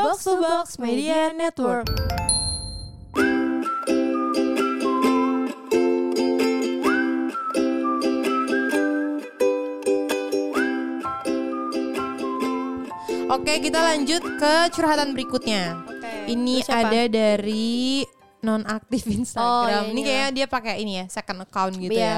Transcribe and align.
Box 0.00 0.24
to 0.24 0.40
Box 0.40 0.80
Media 0.80 1.28
Network. 1.28 1.84
Oke, 13.28 13.60
kita 13.60 13.76
lanjut 13.76 14.24
ke 14.40 14.54
curhatan 14.72 15.12
berikutnya. 15.12 15.84
Oke, 15.84 16.32
Ini 16.32 16.64
ada 16.64 17.04
dari 17.12 18.00
non 18.40 18.64
aktif 18.64 19.04
Instagram. 19.04 19.44
Oh, 19.44 19.68
iya, 19.68 19.80
ini 19.92 20.00
iya. 20.00 20.06
kayaknya 20.08 20.28
dia 20.32 20.46
pakai 20.48 20.74
ini 20.80 20.92
ya, 20.96 21.04
second 21.12 21.44
account 21.44 21.76
gitu 21.76 21.92
Iya. 21.92 22.08
ya. 22.08 22.16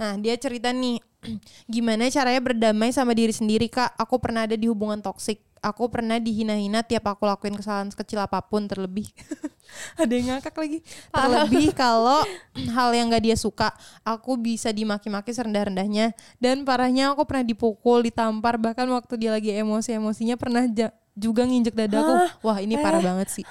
Nah, 0.00 0.12
dia 0.16 0.34
cerita 0.40 0.72
nih, 0.72 0.96
gimana 1.76 2.08
caranya 2.08 2.40
berdamai 2.40 2.88
sama 2.88 3.12
diri 3.12 3.36
sendiri, 3.36 3.68
Kak? 3.68 4.00
Aku 4.00 4.16
pernah 4.16 4.48
ada 4.48 4.56
di 4.56 4.64
hubungan 4.64 5.04
toksik. 5.04 5.51
Aku 5.62 5.86
pernah 5.86 6.18
dihina-hina 6.18 6.82
tiap 6.82 7.06
aku 7.06 7.22
lakuin 7.22 7.54
kesalahan 7.54 7.86
sekecil 7.86 8.18
apa 8.18 8.42
pun 8.42 8.66
terlebih. 8.66 9.06
ada 10.02 10.12
yang 10.12 10.34
ngakak 10.34 10.58
lagi. 10.58 10.78
Terlebih 11.14 11.70
kalau 11.70 12.26
hal 12.76 12.90
yang 12.90 13.14
gak 13.14 13.22
dia 13.22 13.36
suka, 13.38 13.70
aku 14.02 14.34
bisa 14.34 14.74
dimaki-maki 14.74 15.30
serendah-rendahnya. 15.30 16.18
Dan 16.42 16.66
parahnya 16.66 17.14
aku 17.14 17.22
pernah 17.22 17.46
dipukul, 17.46 18.02
ditampar, 18.02 18.58
bahkan 18.58 18.90
waktu 18.90 19.14
dia 19.22 19.30
lagi 19.30 19.54
emosi-emosinya 19.54 20.34
pernah 20.34 20.66
ja- 20.66 20.90
juga 21.14 21.46
nginjek 21.46 21.78
dadaku. 21.78 22.42
Wah, 22.42 22.58
ini 22.58 22.74
parah 22.82 22.98
banget 22.98 23.30
sih. 23.30 23.46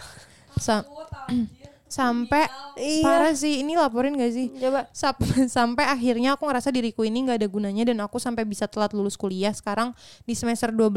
Sa- 0.60 0.84
sampai 1.91 2.48
Iya. 2.80 3.04
parah 3.04 3.36
sih. 3.36 3.59
Ini 3.59 3.76
laporin 3.76 4.16
gak 4.16 4.32
sih? 4.32 4.48
Coba. 4.55 4.88
Sap- 4.90 5.20
sampai 5.52 5.84
akhirnya 5.86 6.34
aku 6.34 6.48
ngerasa 6.48 6.72
diriku 6.72 7.04
ini 7.04 7.22
nggak 7.22 7.38
ada 7.38 7.48
gunanya 7.48 7.84
dan 7.84 7.99
aku 7.99 8.16
sampai 8.16 8.48
bisa 8.48 8.63
telat 8.66 8.95
lulus 8.95 9.13
kuliah 9.13 9.52
sekarang 9.52 9.91
di 10.23 10.32
semester 10.32 10.72
12 10.72 10.88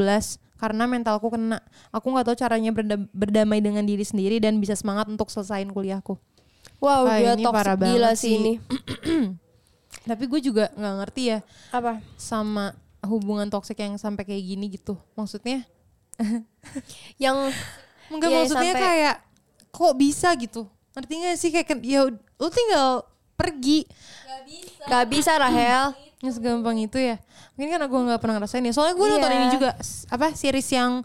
karena 0.55 0.87
mentalku 0.87 1.27
kena. 1.27 1.59
Aku 1.91 2.07
nggak 2.07 2.25
tahu 2.25 2.37
caranya 2.39 2.71
berda- 2.71 3.11
berdamai 3.11 3.59
dengan 3.59 3.83
diri 3.83 4.01
sendiri 4.01 4.39
dan 4.39 4.55
bisa 4.57 4.71
semangat 4.73 5.05
untuk 5.05 5.27
selesaiin 5.27 5.67
kuliahku. 5.67 6.15
Wow, 6.79 7.07
Wah, 7.07 7.17
dia 7.17 7.33
ini 7.33 7.43
toxic 7.43 7.55
parah 7.55 7.75
gila 7.75 7.87
banget 8.07 8.15
sih 8.15 8.31
ini. 8.33 8.53
Tapi 10.09 10.23
gue 10.25 10.39
juga 10.39 10.69
nggak 10.71 10.95
ngerti 11.01 11.21
ya 11.27 11.39
Apa? 11.69 11.97
sama 12.15 12.71
hubungan 13.01 13.47
toksik 13.47 13.77
yang 13.77 13.97
sampai 13.97 14.23
kayak 14.23 14.43
gini 14.45 14.65
gitu. 14.71 14.95
Maksudnya 15.13 15.65
Yang 17.17 17.51
Enggak 18.05 18.29
Iya, 18.29 18.37
maksudnya 18.39 18.71
sampai- 18.71 18.85
kayak 18.85 19.15
kok 19.71 19.93
bisa 19.97 20.29
gitu. 20.37 20.69
Ngerti 20.95 21.13
gak 21.17 21.35
sih 21.35 21.49
kayak 21.51 21.67
ya 21.81 22.01
lu 22.09 22.47
tinggal 22.49 23.03
pergi. 23.35 23.83
gak 24.85 25.05
bisa 25.05 25.35
Rahel. 25.35 25.91
Nggak 26.15 26.33
segampang 26.33 26.77
itu 26.79 26.97
ya. 26.97 27.19
Mungkin 27.53 27.69
karena 27.71 27.85
gue 27.85 28.01
nggak 28.01 28.19
pernah 28.19 28.35
ngerasain 28.37 28.61
ya. 28.61 28.71
Soalnya 28.71 28.95
gue 28.95 29.07
nonton 29.09 29.27
Iya. 29.27 29.37
ini 29.37 29.47
juga 29.51 29.69
apa 30.07 30.31
series 30.31 30.69
yang 30.69 31.03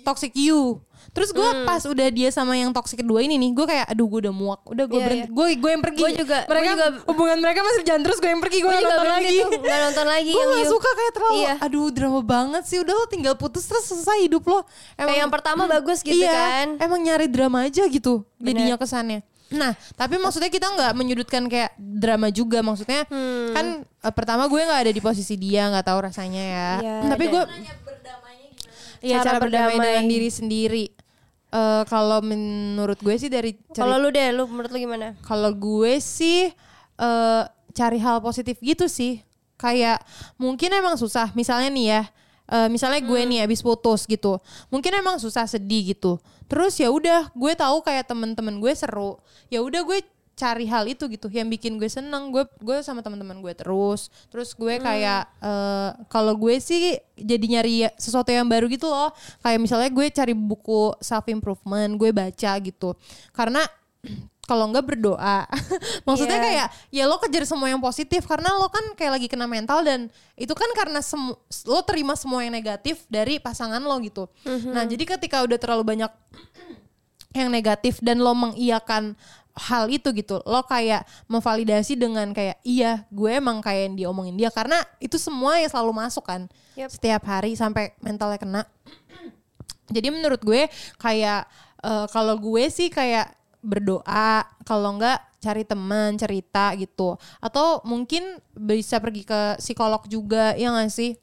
Toxic 0.00 0.32
You. 0.34 0.80
Terus 1.10 1.28
gue 1.30 1.42
Hmm. 1.42 1.66
pas 1.66 1.82
udah 1.82 2.08
dia 2.08 2.30
sama 2.30 2.54
yang 2.54 2.70
toxic 2.70 3.02
kedua 3.02 3.18
ini 3.18 3.34
nih, 3.34 3.50
gue 3.50 3.66
kayak 3.66 3.86
aduh 3.88 4.06
gue 4.06 4.20
udah 4.22 4.30
muak, 4.30 4.60
udah 4.64 4.84
gue 4.86 4.94
Iya, 4.94 5.04
berhenti, 5.04 5.26
iya. 5.26 5.34
gue 5.34 5.46
gue 5.58 5.70
yang 5.72 5.82
pergi. 5.82 5.98
Gua 5.98 6.10
juga- 6.14 6.24
gua 6.38 6.50
mereka 6.50 6.70
juga- 6.70 6.90
hubungan 7.04 7.36
mereka 7.40 7.60
masih 7.60 7.82
jalan 7.82 8.02
terus 8.04 8.18
gue 8.18 8.30
yang 8.30 8.38
pergi, 8.38 8.58
gue 8.58 8.68
Gue 8.70 8.78
nonton 8.78 9.08
lagi. 9.10 9.36
nggak 9.42 9.80
nonton 9.82 10.06
lagi 10.06 10.30
gue 10.30 10.44
gak 10.46 10.68
suka 10.70 10.90
kayak 10.94 11.12
terlalu, 11.12 11.40
Iya. 11.40 11.54
aduh 11.58 11.86
drama 11.90 12.20
banget 12.22 12.62
sih. 12.64 12.78
Udah 12.78 12.94
lo 12.94 13.04
tinggal 13.08 13.34
putus 13.34 13.64
terus 13.66 13.84
selesai 13.86 14.22
hidup 14.22 14.44
lo. 14.46 14.62
Kayak 14.94 15.18
yang 15.18 15.32
pertama 15.32 15.62
bagus 15.66 15.98
gitu 16.00 16.14
iya, 16.14 16.30
kan. 16.30 16.66
Emang 16.78 17.00
nyari 17.02 17.26
drama 17.26 17.66
aja 17.66 17.82
gitu 17.82 18.22
Bener. 18.38 18.46
jadinya 18.54 18.76
kesannya. 18.78 19.20
Nah, 19.50 19.74
tapi 19.92 20.14
maksudnya 20.14 20.46
kita 20.46 20.66
nggak 20.68 20.92
menyudutkan 20.92 21.42
kayak 21.44 21.74
drama 21.76 22.28
juga. 22.28 22.60
Maksudnya 22.60 23.02
Hmm. 23.04 23.50
kan 23.50 23.66
eh, 23.82 24.12
pertama 24.12 24.46
gue 24.46 24.58
nggak 24.58 24.82
ada 24.84 24.92
di 24.92 25.00
posisi 25.00 25.34
dia, 25.34 25.66
nggak 25.68 25.84
tahu 25.84 25.98
rasanya 26.02 26.42
ya. 26.42 26.70
Iya, 26.78 26.96
tapi 27.08 27.24
dan- 27.26 27.32
gue 27.32 27.42
Iya 29.00 29.16
Cara 29.18 29.26
cara, 29.26 29.38
berdamai, 29.40 29.66
berdamai. 29.70 29.86
dengan 29.88 30.04
diri 30.06 30.28
sendiri. 30.28 30.86
Eh, 31.50 31.82
kalau 31.84 32.20
menurut 32.20 33.00
gue 33.00 33.16
sih 33.16 33.26
dari 33.26 33.56
Kalau 33.70 33.96
lu 33.96 34.08
deh, 34.08 34.28
lu 34.30 34.44
menurut 34.46 34.68
lu 34.68 34.78
gimana? 34.78 35.16
kalau 35.20 35.50
gue 35.50 35.98
sih 35.98 36.52
eh 36.96 37.42
cari 37.70 37.98
hal 37.98 38.20
positif 38.20 38.60
gitu 38.60 38.86
sih. 38.86 39.24
Kayak 39.56 40.04
mungkin 40.36 40.68
emang 40.70 40.94
susah. 40.94 41.32
Misalnya 41.32 41.68
nih 41.68 41.86
ya, 41.90 42.02
eh, 42.50 42.68
misalnya 42.68 43.00
gue 43.00 43.20
nih 43.22 43.46
abis 43.46 43.62
putus 43.62 44.04
gitu. 44.04 44.42
Mungkin 44.68 44.90
emang 44.98 45.16
susah 45.22 45.46
sedih 45.46 45.94
gitu. 45.94 46.18
Terus 46.50 46.74
ya 46.76 46.90
udah, 46.90 47.30
gue 47.32 47.52
tahu 47.54 47.80
kayak 47.86 48.10
temen-temen 48.10 48.58
gue 48.58 48.72
seru. 48.74 49.22
Ya 49.48 49.62
udah 49.62 49.86
gue 49.86 50.02
cari 50.40 50.64
hal 50.64 50.88
itu 50.88 51.04
gitu 51.04 51.28
yang 51.28 51.52
bikin 51.52 51.76
gue 51.76 51.84
seneng 51.84 52.32
gue 52.32 52.48
gue 52.64 52.80
sama 52.80 53.04
teman-teman 53.04 53.44
gue 53.44 53.52
terus 53.52 54.08
terus 54.32 54.56
gue 54.56 54.80
kayak 54.80 55.28
eh, 55.36 55.90
kalau 56.08 56.32
gue 56.32 56.56
sih 56.56 56.96
jadi 57.12 57.44
nyari 57.44 57.84
ya- 57.84 57.94
sesuatu 58.00 58.32
yang 58.32 58.48
baru 58.48 58.64
gitu 58.72 58.88
loh 58.88 59.12
kayak 59.44 59.60
misalnya 59.60 59.92
gue 59.92 60.06
cari 60.08 60.32
buku 60.32 60.96
self 61.04 61.28
improvement 61.28 61.92
gue 61.92 62.08
baca 62.08 62.56
gitu 62.56 62.96
karena 63.36 63.60
kalau 64.50 64.66
enggak 64.66 64.82
berdoa. 64.82 65.46
Maksudnya 66.10 66.34
Iya. 66.34 66.46
kayak 66.50 66.66
ya 66.90 67.04
lo 67.06 67.22
kejar 67.22 67.46
semua 67.46 67.70
yang 67.70 67.78
positif 67.78 68.26
karena 68.26 68.50
lo 68.58 68.66
kan 68.66 68.82
kayak 68.98 69.14
lagi 69.14 69.30
kena 69.30 69.46
mental 69.46 69.86
dan 69.86 70.10
itu 70.34 70.50
kan 70.52 70.66
karena 70.74 70.98
lo 71.64 71.80
terima 71.86 72.18
semua 72.18 72.42
yang 72.42 72.50
negatif 72.50 73.06
dari 73.06 73.38
pasangan 73.38 73.78
lo 73.78 73.94
gitu. 74.02 74.26
Nah, 74.44 74.82
jadi 74.82 75.06
ketika 75.06 75.46
udah 75.46 75.54
terlalu 75.54 75.86
banyak 75.86 76.10
yang 77.30 77.46
negatif 77.46 78.02
dan 78.02 78.18
lo 78.18 78.34
mengiyakan 78.34 79.14
hal 79.50 79.86
itu 79.86 80.10
gitu 80.14 80.40
lo 80.42 80.62
kayak 80.62 81.02
memvalidasi 81.26 81.94
dengan 81.94 82.30
kayak 82.30 82.58
iya 82.62 83.06
gue 83.10 83.30
emang 83.34 83.58
kayak 83.58 83.82
yang 83.86 83.96
diomongin 83.98 84.34
dia 84.34 84.48
karena 84.48 84.78
itu 84.98 85.14
semua 85.14 85.58
yang 85.58 85.70
selalu 85.70 85.92
masuk 85.96 86.24
kan 86.24 86.46
Yep. 86.78 86.96
setiap 86.96 87.22
hari 87.26 87.54
sampai 87.54 87.92
mentalnya 88.00 88.38
kena 88.38 88.62
jadi 89.94 90.08
menurut 90.08 90.40
gue 90.40 90.70
kayak 90.96 91.44
eh, 91.82 92.06
kalau 92.08 92.38
gue 92.38 92.64
sih 92.66 92.88
kayak 92.88 93.30
berdoa 93.60 94.44
kalau 94.64 94.96
enggak 94.96 95.20
cari 95.40 95.64
teman 95.64 96.20
cerita 96.20 96.76
gitu 96.76 97.16
atau 97.40 97.80
mungkin 97.88 98.36
bisa 98.52 99.00
pergi 99.00 99.24
ke 99.24 99.56
psikolog 99.56 100.04
juga 100.04 100.52
ya 100.52 100.68
gak 100.68 100.92
sih 100.92 101.16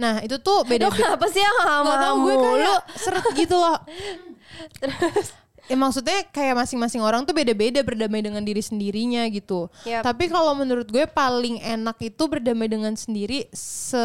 nah 0.00 0.24
itu 0.24 0.40
tuh 0.40 0.64
beda 0.64 0.88
Lu 0.88 0.96
kenapa 0.96 1.28
sih 1.28 1.44
yang 1.44 1.56
Gak 1.60 1.68
sama 1.68 1.92
tau 2.00 2.14
gue 2.24 2.34
kayak 2.40 2.80
seret 2.96 3.26
gitu 3.36 3.56
loh. 3.56 3.78
Ya 5.64 5.80
maksudnya 5.80 6.28
kayak 6.28 6.60
masing-masing 6.60 7.00
orang 7.00 7.24
tuh 7.24 7.32
beda-beda 7.32 7.80
berdamai 7.80 8.20
dengan 8.20 8.44
diri 8.44 8.60
sendirinya 8.60 9.24
gitu. 9.32 9.72
Yap. 9.88 10.04
Tapi 10.04 10.28
kalau 10.28 10.52
menurut 10.52 10.84
gue 10.92 11.08
paling 11.08 11.56
enak 11.56 11.96
itu 12.04 12.20
berdamai 12.28 12.68
dengan 12.68 12.92
sendiri 12.92 13.48
se 13.56 13.96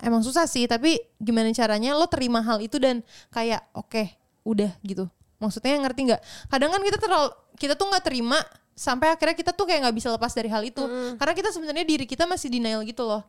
emang 0.00 0.24
susah 0.24 0.48
sih, 0.48 0.64
tapi 0.64 0.96
gimana 1.20 1.52
caranya 1.52 1.92
lo 1.92 2.08
terima 2.08 2.40
hal 2.40 2.64
itu 2.64 2.80
dan 2.80 3.04
kayak 3.28 3.60
oke, 3.76 4.08
udah 4.48 4.72
gitu. 4.80 5.04
Maksudnya 5.42 5.74
ngerti 5.82 6.00
nggak? 6.06 6.20
Kadang 6.46 6.70
kan 6.70 6.80
kita 6.80 6.98
terlalu 7.02 7.28
kita 7.58 7.74
tuh 7.74 7.90
nggak 7.90 8.04
terima 8.06 8.38
sampai 8.72 9.10
akhirnya 9.10 9.34
kita 9.34 9.50
tuh 9.52 9.66
kayak 9.66 9.90
nggak 9.90 9.96
bisa 9.98 10.08
lepas 10.14 10.30
dari 10.30 10.46
hal 10.48 10.62
itu. 10.62 10.86
Karena 11.18 11.34
kita 11.34 11.50
sebenarnya 11.50 11.82
diri 11.82 12.06
kita 12.06 12.24
masih 12.24 12.46
denial 12.48 12.80
gitu 12.86 13.02
loh 13.02 13.26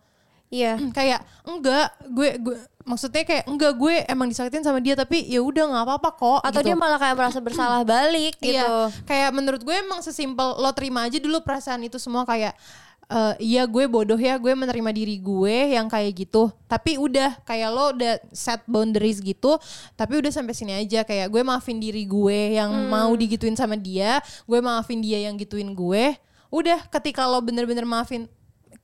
Iya. 0.53 0.78
kayak 0.94 1.25
enggak 1.50 1.88
gue 2.13 2.29
gue 2.38 2.56
maksudnya 2.85 3.25
kayak 3.25 3.50
enggak 3.50 3.74
gue 3.74 4.06
emang 4.06 4.29
disakitin 4.29 4.62
sama 4.62 4.78
dia 4.78 4.94
tapi 4.94 5.25
ya 5.25 5.41
udah 5.41 5.66
nggak 5.66 5.84
apa-apa 5.90 6.09
kok 6.13 6.40
Atau 6.46 6.62
gitu. 6.62 6.68
dia 6.69 6.75
malah 6.78 7.01
kayak 7.01 7.16
merasa 7.18 7.40
bersalah 7.41 7.81
balik 7.81 8.38
gitu. 8.38 8.53
Iya, 8.53 8.94
kayak 9.09 9.34
menurut 9.34 9.66
gue 9.66 9.74
emang 9.74 10.06
sesimpel 10.06 10.62
lo 10.62 10.69
terima 10.78 11.09
aja 11.09 11.18
dulu 11.18 11.41
perasaan 11.41 11.81
itu 11.81 11.97
semua 11.97 12.22
kayak 12.22 12.53
eh 13.13 13.35
iya 13.53 13.69
gue 13.69 13.85
bodoh 13.85 14.18
ya 14.18 14.41
gue 14.41 14.57
menerima 14.57 14.90
diri 14.90 15.22
gue 15.22 15.78
yang 15.78 15.85
kayak 15.85 16.18
gitu. 16.18 16.50
Tapi 16.66 16.97
udah 16.97 17.38
kayak 17.46 17.69
lo 17.69 17.94
udah 17.94 18.18
set 18.34 18.66
boundaries 18.66 19.22
gitu 19.22 19.62
tapi 19.94 20.18
udah 20.18 20.34
sampai 20.34 20.57
sini 20.57 20.74
aja. 20.74 21.06
Kayak 21.06 21.29
gue 21.29 21.41
maafin 21.46 21.78
diri 21.78 22.09
gue 22.09 22.57
yang 22.57 22.74
Hmm. 22.74 22.90
mau 22.90 23.13
digituin 23.13 23.53
sama 23.53 23.78
dia 23.78 24.18
gue 24.50 24.57
maafin 24.57 24.97
dia 24.97 25.29
yang 25.29 25.38
gituin 25.38 25.78
gue. 25.78 26.18
Udah 26.50 26.90
ketika 26.90 27.29
lo 27.29 27.38
bener-bener 27.46 27.85
maafin 27.85 28.25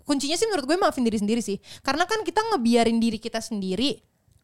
kuncinya 0.06 0.38
sih 0.38 0.46
menurut 0.46 0.66
gue 0.70 0.78
maafin 0.78 1.02
diri 1.02 1.18
sendiri 1.18 1.42
sih. 1.42 1.58
Karena 1.82 2.06
kan 2.06 2.22
kita 2.22 2.42
ngebiarin 2.54 3.02
diri 3.02 3.18
kita 3.18 3.42
sendiri 3.42 3.98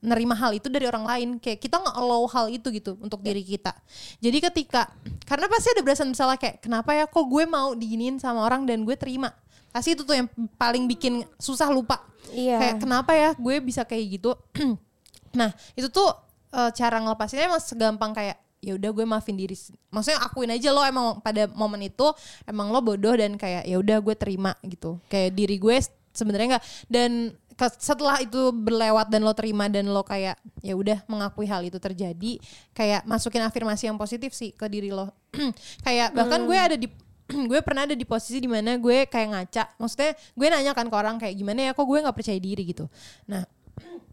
nerima 0.06 0.38
hal 0.38 0.54
itu 0.54 0.70
dari 0.70 0.86
orang 0.90 1.06
lain. 1.06 1.30
Kayak 1.38 1.62
kita 1.62 1.78
nggak 1.78 1.94
allow 1.98 2.26
hal 2.30 2.50
itu 2.50 2.74
gitu 2.74 2.98
untuk 3.02 3.22
diri 3.22 3.42
kita. 3.42 3.74
Jadi 4.18 4.38
ketika 4.50 4.90
karena 5.30 5.46
pasti 5.46 5.74
ada 5.74 5.82
berasa 5.86 6.02
bersalah 6.06 6.38
kayak 6.42 6.62
kenapa 6.62 6.94
ya? 6.94 7.06
Kok 7.06 7.26
gue 7.30 7.46
mau 7.46 7.74
diginiin 7.78 8.18
sama 8.18 8.46
orang 8.46 8.66
dan 8.66 8.82
gue 8.82 8.94
terima 8.98 9.30
pasti 9.76 9.92
itu 9.92 10.08
tuh 10.08 10.16
yang 10.16 10.32
paling 10.56 10.88
bikin 10.88 11.28
susah 11.36 11.68
lupa. 11.68 12.00
Iya. 12.32 12.58
kayak 12.58 12.76
kenapa 12.82 13.12
ya 13.12 13.30
gue 13.36 13.56
bisa 13.60 13.84
kayak 13.84 14.06
gitu? 14.20 14.32
Nah 15.36 15.52
itu 15.76 15.92
tuh 15.92 16.08
eh, 16.56 16.72
cara 16.72 17.04
ngelepasinnya 17.04 17.52
emang 17.52 17.60
segampang 17.60 18.16
kayak 18.16 18.40
ya 18.64 18.80
udah 18.80 18.90
gue 18.96 19.06
maafin 19.06 19.36
diri 19.36 19.54
maksudnya 19.92 20.24
akuin 20.24 20.50
aja 20.50 20.72
lo 20.72 20.82
emang 20.82 21.20
pada 21.20 21.46
momen 21.52 21.86
itu 21.86 22.08
emang 22.48 22.72
lo 22.72 22.80
bodoh 22.80 23.14
dan 23.14 23.36
kayak 23.36 23.68
ya 23.68 23.76
udah 23.76 24.00
gue 24.00 24.16
terima 24.16 24.56
gitu. 24.64 24.96
Kayak 25.12 25.36
diri 25.36 25.60
gue 25.60 25.76
sebenarnya 26.16 26.56
nggak 26.56 26.66
dan 26.88 27.36
setelah 27.56 28.20
itu 28.20 28.52
berlewat 28.52 29.08
dan 29.08 29.24
lo 29.24 29.32
terima 29.32 29.72
dan 29.72 29.88
lo 29.88 30.04
kayak 30.04 30.36
ya 30.60 30.76
udah 30.76 31.04
mengakui 31.08 31.48
hal 31.48 31.64
itu 31.64 31.80
terjadi 31.80 32.40
kayak 32.76 33.08
masukin 33.08 33.44
afirmasi 33.48 33.88
yang 33.88 33.96
positif 33.96 34.36
sih 34.36 34.52
ke 34.52 34.68
diri 34.68 34.92
lo. 34.92 35.12
Kayak 35.86 36.16
bahkan 36.16 36.48
gue 36.48 36.56
ada 36.56 36.76
di 36.80 36.88
gue 37.50 37.60
pernah 37.66 37.90
ada 37.90 37.98
di 37.98 38.06
posisi 38.06 38.38
di 38.38 38.50
mana 38.50 38.78
gue 38.78 39.10
kayak 39.10 39.28
ngaca. 39.34 39.64
Maksudnya 39.82 40.14
gue 40.14 40.48
nanya 40.50 40.72
kan 40.78 40.86
ke 40.86 40.96
orang 40.96 41.16
kayak 41.18 41.36
gimana 41.36 41.60
ya 41.68 41.72
kok 41.74 41.86
gue 41.86 41.98
nggak 42.02 42.16
percaya 42.16 42.40
diri? 42.40 42.64
gitu. 42.66 42.86
Nah 43.30 43.44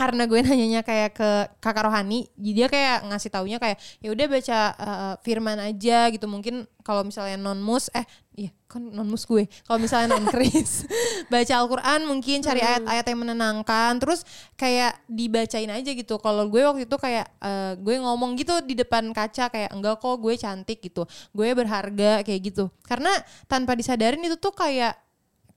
karena 0.00 0.24
gue 0.24 0.40
nanyanya 0.48 0.80
kayak 0.80 1.12
ke 1.12 1.30
kakak 1.60 1.84
rohani 1.84 2.24
jadi 2.40 2.60
dia 2.60 2.68
kayak 2.72 2.96
ngasih 3.12 3.30
taunya 3.32 3.56
kayak 3.60 3.76
ya 4.00 4.08
udah 4.12 4.26
baca 4.28 4.58
uh, 4.76 5.14
firman 5.24 5.56
aja 5.60 6.08
gitu. 6.12 6.28
Mungkin 6.28 6.68
kalau 6.80 7.04
misalnya 7.04 7.40
non 7.40 7.60
mus 7.60 7.88
eh 7.96 8.04
iya 8.36 8.52
kan 8.68 8.80
non 8.80 9.08
mus 9.08 9.24
gue. 9.24 9.48
Kalau 9.64 9.80
misalnya 9.80 10.12
non 10.16 10.28
kris 10.28 10.84
baca 11.32 11.54
Al-Quran 11.56 12.04
mungkin 12.04 12.40
cari 12.40 12.60
ayat-ayat 12.60 13.04
yang 13.04 13.20
menenangkan. 13.24 13.96
Terus 14.00 14.24
kayak 14.60 15.00
dibacain 15.08 15.68
aja 15.72 15.90
gitu. 15.92 16.16
Kalau 16.20 16.48
gue 16.52 16.60
waktu 16.64 16.84
itu 16.84 16.96
kayak 17.00 17.32
uh, 17.40 17.72
gue 17.80 17.96
ngomong 18.00 18.36
gitu 18.36 18.60
di 18.60 18.76
depan 18.76 19.08
kaca 19.16 19.48
kayak 19.48 19.72
enggak 19.72 20.00
kok 20.00 20.16
gue 20.20 20.34
cantik 20.36 20.80
gitu. 20.84 21.04
Gue 21.32 21.52
berharga 21.52 22.20
kayak 22.24 22.40
gitu. 22.52 22.68
Karena 22.84 23.12
tanpa 23.48 23.76
disadarin 23.76 24.20
itu 24.20 24.36
tuh 24.36 24.52
kayak 24.52 24.96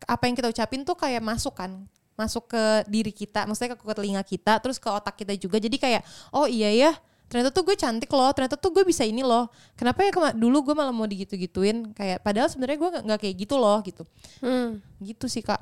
apa 0.03 0.23
yang 0.27 0.35
kita 0.35 0.51
ucapin 0.51 0.83
tuh 0.83 0.99
kayak 0.99 1.23
masuk 1.23 1.55
kan 1.55 1.87
masuk 2.13 2.45
ke 2.49 2.63
diri 2.85 3.09
kita 3.09 3.49
maksudnya 3.49 3.73
ke, 3.73 3.93
telinga 3.93 4.21
kita 4.21 4.61
terus 4.61 4.77
ke 4.77 4.89
otak 4.89 5.17
kita 5.17 5.33
juga. 5.35 5.57
Jadi 5.57 5.77
kayak 5.77 6.01
oh 6.29 6.45
iya 6.45 6.69
ya 6.69 6.91
ternyata 7.31 7.49
tuh 7.49 7.65
gue 7.65 7.73
cantik 7.73 8.11
loh 8.13 8.29
ternyata 8.29 8.55
tuh 8.59 8.69
gue 8.69 8.83
bisa 8.85 9.01
ini 9.01 9.25
loh. 9.25 9.49
Kenapa 9.73 10.05
ya 10.05 10.11
kema- 10.13 10.35
dulu 10.37 10.71
gue 10.71 10.75
malah 10.77 10.93
mau 10.93 11.09
digitu-gituin 11.09 11.93
kayak 11.93 12.21
padahal 12.21 12.45
sebenarnya 12.45 12.77
gue 12.77 12.89
nggak- 13.09 13.21
kayak 13.21 13.35
gitu 13.41 13.55
loh 13.57 13.81
gitu. 13.81 14.03
Hmm. 14.39 14.77
gitu 15.01 15.25
sih 15.25 15.41
kak. 15.41 15.61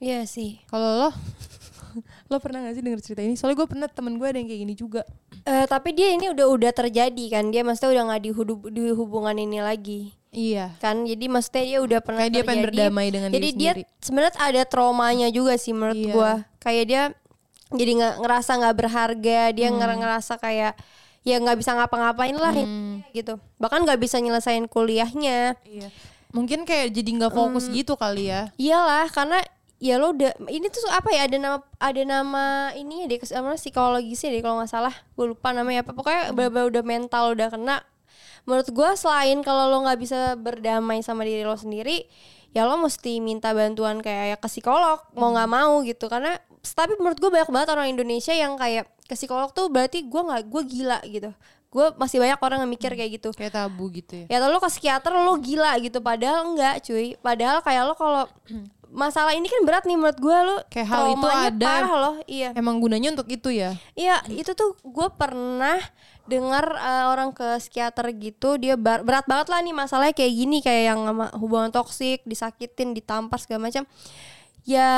Iya 0.00 0.24
sih. 0.24 0.56
kalau 0.64 1.06
lo? 1.06 1.10
Lo 2.30 2.38
pernah 2.38 2.62
gak 2.62 2.78
sih 2.78 2.82
denger 2.86 3.02
cerita 3.02 3.20
ini? 3.20 3.34
Soalnya 3.34 3.58
gue 3.58 3.68
pernah 3.68 3.88
temen 3.90 4.14
gue 4.14 4.22
ada 4.22 4.38
yang 4.38 4.46
kayak 4.46 4.62
gini 4.62 4.74
juga. 4.78 5.02
Eh, 5.42 5.66
tapi 5.66 5.90
dia 5.90 6.14
ini 6.14 6.30
udah 6.30 6.46
udah 6.46 6.70
terjadi 6.70 7.24
kan? 7.28 7.50
Dia 7.50 7.66
maksudnya 7.66 7.98
udah 7.98 8.02
nggak 8.14 8.22
di, 8.22 8.30
hudu- 8.30 8.70
di 8.70 8.94
hubungan 8.94 9.34
ini 9.34 9.58
lagi 9.58 10.14
iya 10.30 10.74
kan 10.78 11.02
jadi 11.02 11.24
maksudnya 11.26 11.64
dia 11.64 11.78
udah 11.80 12.00
pernah 12.00 12.22
Kayak 12.22 12.32
dia 12.32 12.42
pengen 12.42 12.64
terjadi. 12.64 12.86
berdamai 12.86 13.08
dengan 13.08 13.28
jadi 13.28 13.40
diri 13.44 13.58
dia 13.58 13.72
sendiri. 13.74 13.82
sebenarnya 13.98 14.34
ada 14.38 14.62
traumanya 14.64 15.28
juga 15.28 15.54
sih 15.54 15.72
menurut 15.72 15.96
Iya. 15.96 16.12
gua 16.12 16.32
kayak 16.58 16.84
dia 16.86 17.02
jadi 17.70 17.90
nggak 17.96 18.14
ngerasa 18.18 18.50
nggak 18.56 18.76
berharga 18.76 19.40
dia 19.50 19.68
Hmm. 19.68 19.76
nger- 19.76 19.98
ngerasa 19.98 20.32
kayak 20.36 20.74
ya 21.20 21.36
nggak 21.36 21.56
bisa 21.56 21.70
ngapa-ngapain 21.72 22.34
lah 22.34 22.54
Hmm. 22.54 23.02
gitu 23.10 23.36
bahkan 23.56 23.82
nggak 23.82 23.98
bisa 23.98 24.16
nyelesain 24.16 24.64
kuliahnya 24.64 25.54
iya 25.62 25.88
mungkin 26.30 26.62
kayak 26.62 26.90
jadi 26.90 27.10
nggak 27.12 27.32
fokus 27.32 27.66
Hmm. 27.66 27.74
gitu 27.74 27.94
kali 27.94 28.30
ya 28.30 28.54
iyalah 28.54 29.06
karena 29.08 29.42
ya 29.76 29.96
lo 29.96 30.12
udah 30.12 30.30
ini 30.46 30.68
tuh 30.68 30.86
apa 30.88 31.08
ya 31.08 31.24
ada 31.24 31.36
nama 31.36 31.58
ada 31.76 32.02
nama 32.02 32.44
ini 32.72 33.02
ya 33.02 33.06
deh 33.08 33.18
psikologisnya 33.56 34.30
deh 34.30 34.40
kalau 34.40 34.60
nggak 34.60 34.70
salah 34.70 34.92
gue 34.92 35.26
lupa 35.26 35.50
namanya 35.50 35.82
apa 35.82 35.90
pokoknya 35.90 36.30
bener-bener 36.30 36.68
udah 36.70 36.84
mental 36.84 37.24
udah 37.32 37.48
kena 37.48 37.76
menurut 38.48 38.68
gue 38.68 38.90
selain 38.96 39.38
kalau 39.44 39.68
lo 39.68 39.84
nggak 39.84 39.98
bisa 40.00 40.34
berdamai 40.34 41.04
sama 41.04 41.22
diri 41.28 41.44
lo 41.44 41.54
sendiri 41.54 42.08
ya 42.50 42.66
lo 42.66 42.74
mesti 42.82 43.22
minta 43.22 43.54
bantuan 43.54 44.02
kayak 44.02 44.24
ya 44.34 44.36
ke 44.38 44.48
psikolog 44.50 44.98
mau 45.14 45.30
nggak 45.30 45.50
mau 45.50 45.82
gitu. 45.86 46.10
Karena 46.10 46.34
tapi 46.74 46.98
menurut 46.98 47.18
gue 47.18 47.30
banyak 47.30 47.50
banget 47.50 47.68
orang 47.72 47.86
Indonesia 47.88 48.34
yang 48.34 48.58
kayak 48.58 48.90
ke 49.06 49.14
psikolog 49.14 49.54
tuh 49.54 49.70
berarti 49.70 50.06
gue 50.06 50.22
nggak 50.22 50.42
gue 50.50 50.62
gila 50.66 50.98
gitu. 51.06 51.30
Gue 51.70 51.86
masih 51.94 52.18
banyak 52.18 52.38
orang 52.42 52.58
yang 52.66 52.70
mikir 52.70 52.90
kayak 52.98 53.22
gitu. 53.22 53.30
Kayak 53.30 53.54
tabu 53.54 53.86
gitu 53.94 54.26
ya? 54.26 54.42
Ya 54.42 54.46
lo 54.50 54.58
ke 54.58 54.66
psikiater 54.66 55.14
lo 55.14 55.38
gila 55.38 55.78
gitu 55.78 56.02
padahal 56.02 56.50
enggak 56.50 56.82
cuy. 56.82 57.14
Padahal 57.22 57.62
kayak 57.62 57.82
lo 57.86 57.94
kalau 57.94 58.26
masalah 58.90 59.38
ini 59.38 59.46
kan 59.46 59.62
berat 59.62 59.86
nih 59.86 59.94
menurut 59.94 60.18
gue 60.18 60.38
lo 60.50 60.56
Kayak 60.66 60.88
hal 60.90 61.04
itu 61.14 61.28
ada. 61.30 61.62
parah 61.62 61.94
loh 61.94 62.14
iya. 62.26 62.50
Emang 62.58 62.82
gunanya 62.82 63.14
untuk 63.14 63.30
itu 63.30 63.54
ya? 63.54 63.78
Iya 63.94 64.26
itu 64.26 64.50
tuh 64.58 64.74
gue 64.82 65.06
pernah 65.14 65.78
dengar 66.30 66.62
eh, 66.70 67.04
orang 67.04 67.30
ke 67.30 67.58
psikiater 67.58 68.06
gitu 68.14 68.54
dia 68.54 68.74
bar- 68.76 69.02
berat 69.02 69.26
banget 69.26 69.46
lah 69.48 69.58
nih 69.58 69.74
masalahnya 69.74 70.14
kayak 70.14 70.32
gini 70.32 70.58
kayak 70.58 70.82
yang 70.88 71.00
sama 71.02 71.26
hubungan 71.34 71.68
toksik 71.68 72.22
disakitin 72.22 72.92
ditampar 72.92 73.36
segala 73.36 73.66
macam 73.66 73.82
ya 74.62 74.90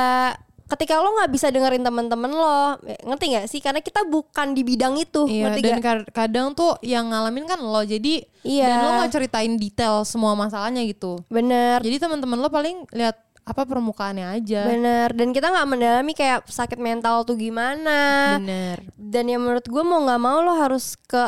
ketika 0.64 0.96
lo 0.96 1.12
nggak 1.12 1.30
bisa 1.30 1.48
dengerin 1.48 1.80
temen-temen 1.80 2.30
lo 2.30 2.56
eh, 2.82 2.96
ngerti 3.02 3.24
nggak 3.28 3.46
sih 3.46 3.60
karena 3.60 3.80
kita 3.80 4.04
bukan 4.04 4.52
di 4.52 4.62
bidang 4.62 4.96
itu 4.96 5.24
Iya, 5.24 5.42
ngerti 5.48 5.60
dan 5.62 5.78
kar- 5.80 6.08
kadang 6.10 6.46
tuh 6.52 6.80
yang 6.80 7.08
ngalamin 7.08 7.44
kan 7.44 7.58
lo, 7.58 7.82
jadi 7.82 8.24
Iya. 8.40 8.66
dan 8.66 8.78
lo 8.78 8.90
nggak 8.96 9.12
ceritain 9.12 9.54
detail 9.54 10.02
semua 10.02 10.32
masalahnya 10.32 10.80
gitu. 10.82 11.20
bener 11.28 11.78
Jadi 11.78 11.96
teman-teman 11.98 12.36
lo 12.36 12.48
paling 12.48 12.88
lihat 12.90 13.20
apa 13.42 13.62
permukaannya 13.62 14.26
aja. 14.32 14.62
Bener, 14.64 15.10
dan 15.10 15.30
kita 15.30 15.48
nggak 15.48 15.66
mendalami 15.66 16.12
kayak 16.12 16.46
sakit 16.46 16.78
mental 16.78 17.22
tuh 17.22 17.34
gimana. 17.34 18.36
Bener. 18.38 18.78
Dan 18.94 19.26
ya 19.26 19.36
menurut 19.36 19.64
gue 19.64 19.82
mau 19.82 19.98
nggak 20.00 20.20
mau 20.20 20.38
lo 20.40 20.54
harus 20.54 20.94
ke 21.00 21.26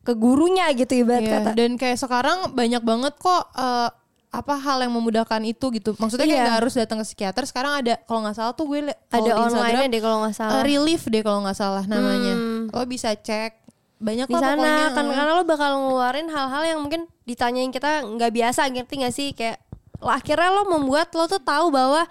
ke 0.00 0.16
gurunya 0.16 0.72
gitu 0.72 1.04
ibarat 1.04 1.20
Iya, 1.20 1.32
kata. 1.38 1.50
Dan 1.52 1.76
kayak 1.76 1.96
sekarang 1.96 2.38
banyak 2.50 2.80
banget 2.80 3.12
kok 3.14 3.52
eh, 3.52 3.88
apa 4.30 4.54
hal 4.56 4.80
yang 4.80 4.94
memudahkan 4.94 5.42
itu 5.44 5.68
gitu. 5.70 5.92
Maksudnya 5.94 6.24
kayak 6.24 6.32
Iya. 6.32 6.44
nggak 6.46 6.58
harus 6.58 6.74
datang 6.74 6.98
ke 6.98 7.06
psikiater. 7.06 7.44
Sekarang 7.44 7.72
ada 7.76 8.00
kalau 8.00 8.24
nggak 8.24 8.34
salah 8.34 8.54
tuh 8.54 8.64
gue 8.64 8.80
Ada 8.80 8.94
di 9.12 9.28
Instagram, 9.28 9.44
online-nya 9.52 9.88
deh 9.88 10.00
kalau 10.00 10.18
nggak 10.24 10.34
salah. 10.34 10.52
eh, 10.54 10.64
relief 10.64 11.02
deh 11.04 11.20
kalau 11.20 11.38
nggak 11.44 11.58
salah 11.58 11.84
namanya. 11.84 12.32
Hmm. 12.32 12.62
Lo 12.70 12.82
bisa 12.84 13.12
cek 13.12 13.52
banyak 14.00 14.26
di 14.26 14.34
sana 14.34 14.56
pokoknya. 14.56 14.96
kan 14.96 15.04
eh. 15.04 15.12
karena 15.12 15.32
lo 15.34 15.44
bakal 15.44 15.70
ngeluarin 15.76 16.28
hal-hal 16.28 16.62
yang 16.64 16.80
mungkin 16.80 17.04
ditanyain 17.22 17.68
kita 17.68 18.00
nggak 18.00 18.32
biasa 18.32 18.64
ngerti 18.66 18.94
nggak 18.96 19.12
sih 19.12 19.28
kayak 19.30 19.60
lo 20.00 20.10
akhirnya 20.10 20.50
lo 20.50 20.62
membuat 20.76 21.12
lo 21.12 21.28
tuh 21.28 21.40
tahu 21.40 21.68
bahwa 21.68 22.08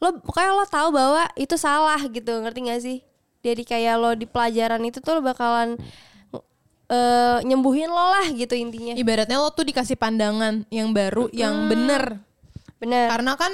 lo 0.00 0.08
pokoknya 0.20 0.52
lo 0.52 0.64
tahu 0.68 0.88
bahwa 0.92 1.22
itu 1.34 1.56
salah 1.56 2.00
gitu 2.06 2.32
ngerti 2.44 2.60
nggak 2.60 2.80
sih 2.84 2.98
jadi 3.40 3.62
kayak 3.64 3.94
lo 3.96 4.10
di 4.12 4.26
pelajaran 4.28 4.82
itu 4.84 5.00
tuh 5.00 5.18
lo 5.18 5.20
bakalan 5.24 5.80
eh, 6.90 7.38
nyembuhin 7.42 7.90
lo 7.90 8.04
lah 8.12 8.26
gitu 8.30 8.54
intinya 8.54 8.94
Ibaratnya 8.94 9.38
lo 9.38 9.50
tuh 9.50 9.66
dikasih 9.66 9.98
pandangan 9.98 10.66
yang 10.70 10.90
baru, 10.94 11.30
yang 11.34 11.66
bener. 11.70 12.20
bener 12.76 13.08
Karena 13.08 13.32
kan 13.38 13.52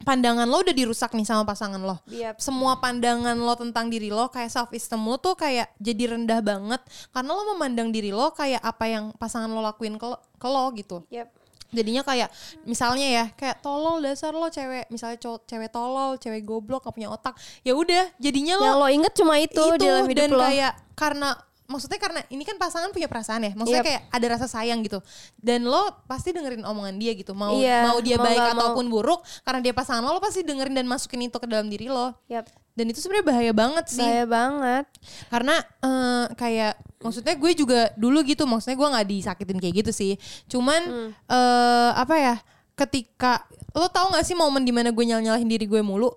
pandangan 0.00 0.48
lo 0.48 0.64
udah 0.64 0.74
dirusak 0.74 1.12
nih 1.12 1.28
sama 1.28 1.44
pasangan 1.44 1.78
lo. 1.78 2.00
Yap. 2.08 2.40
Semua 2.40 2.80
pandangan 2.80 3.36
lo 3.36 3.54
tentang 3.54 3.92
diri 3.92 4.08
lo 4.08 4.32
kayak 4.32 4.50
self 4.50 4.72
esteem 4.72 5.04
lo 5.04 5.20
tuh 5.20 5.36
kayak 5.36 5.70
jadi 5.76 6.16
rendah 6.16 6.40
banget 6.40 6.80
karena 7.12 7.30
lo 7.36 7.42
memandang 7.54 7.92
diri 7.92 8.10
lo 8.10 8.32
kayak 8.32 8.64
apa 8.64 8.84
yang 8.88 9.04
pasangan 9.20 9.52
lo 9.52 9.60
lakuin 9.60 10.00
ke 10.00 10.06
lo, 10.08 10.16
ke 10.40 10.48
lo 10.48 10.64
gitu. 10.74 10.98
Yap. 11.12 11.28
Jadinya 11.70 12.02
kayak 12.02 12.28
misalnya 12.62 13.06
ya 13.06 13.24
kayak 13.34 13.62
tolol 13.62 13.98
dasar 13.98 14.34
lo 14.34 14.46
cewek 14.46 14.90
misalnya 14.90 15.18
cowok 15.18 15.40
cewek 15.46 15.70
tolol, 15.70 16.18
cewek 16.18 16.42
goblok 16.42 16.84
gak 16.84 16.94
punya 16.94 17.08
otak. 17.08 17.34
Ya 17.62 17.72
udah 17.72 18.10
jadinya 18.18 18.58
lo 18.58 18.64
yang 18.66 18.78
lo 18.78 18.88
inget 18.90 19.12
cuma 19.14 19.38
itu, 19.38 19.62
dalam 19.78 20.04
hidup 20.06 20.18
dan 20.18 20.30
lo 20.34 20.42
kayak 20.42 20.72
karena 20.94 21.30
maksudnya 21.70 22.02
karena 22.02 22.20
ini 22.34 22.42
kan 22.42 22.58
pasangan 22.58 22.90
punya 22.90 23.06
perasaan 23.06 23.46
ya 23.46 23.54
maksudnya 23.54 23.78
Yep. 23.78 23.86
kayak 23.86 24.02
ada 24.10 24.26
rasa 24.26 24.46
sayang 24.50 24.82
gitu 24.82 24.98
dan 25.38 25.62
lo 25.62 26.02
pasti 26.10 26.34
dengerin 26.34 26.66
omongan 26.66 26.98
dia 26.98 27.14
gitu 27.14 27.30
mau 27.30 27.54
Iya, 27.54 27.86
mau 27.86 28.02
dia 28.02 28.18
mau 28.18 28.26
baik 28.26 28.42
nggak 28.42 28.54
mau. 28.58 28.74
ataupun 28.74 28.86
buruk 28.90 29.20
karena 29.46 29.62
dia 29.62 29.70
pasangan 29.70 30.02
lo 30.02 30.10
lo 30.10 30.20
pasti 30.20 30.42
dengerin 30.42 30.74
dan 30.74 30.90
masukin 30.90 31.30
itu 31.30 31.38
ke 31.38 31.46
dalam 31.46 31.70
diri 31.70 31.86
lo 31.86 32.10
Yap. 32.26 32.50
Dan 32.80 32.86
itu 32.86 32.96
sebenarnya 32.98 33.28
bahaya 33.28 33.52
banget 33.52 33.84
sih 33.86 34.00
Saya 34.00 34.24
banget. 34.24 34.88
karena 35.28 35.54
eh, 35.78 36.24
kayak 36.34 36.72
maksudnya 36.98 37.34
gue 37.34 37.52
juga 37.54 37.80
dulu 37.94 38.20
gitu 38.22 38.44
maksudnya 38.44 38.74
gue 38.74 38.88
nggak 38.88 39.06
disakitin 39.06 39.58
kayak 39.58 39.74
gitu 39.78 39.92
sih 39.92 40.12
cuman 40.46 40.80
Hmm. 40.82 41.10
eh, 41.26 41.90
apa 41.94 42.14
ya 42.16 42.36
ketika 42.72 43.44
lo 43.70 43.86
tau 43.86 44.08
gak 44.08 44.24
sih 44.24 44.32
momen 44.32 44.60
di 44.60 44.72
mana 44.72 44.88
gue 44.88 45.04
nyal 45.04 45.20
nyalahin 45.20 45.44
diri 45.46 45.64
gue 45.64 45.80
mulu 45.80 46.08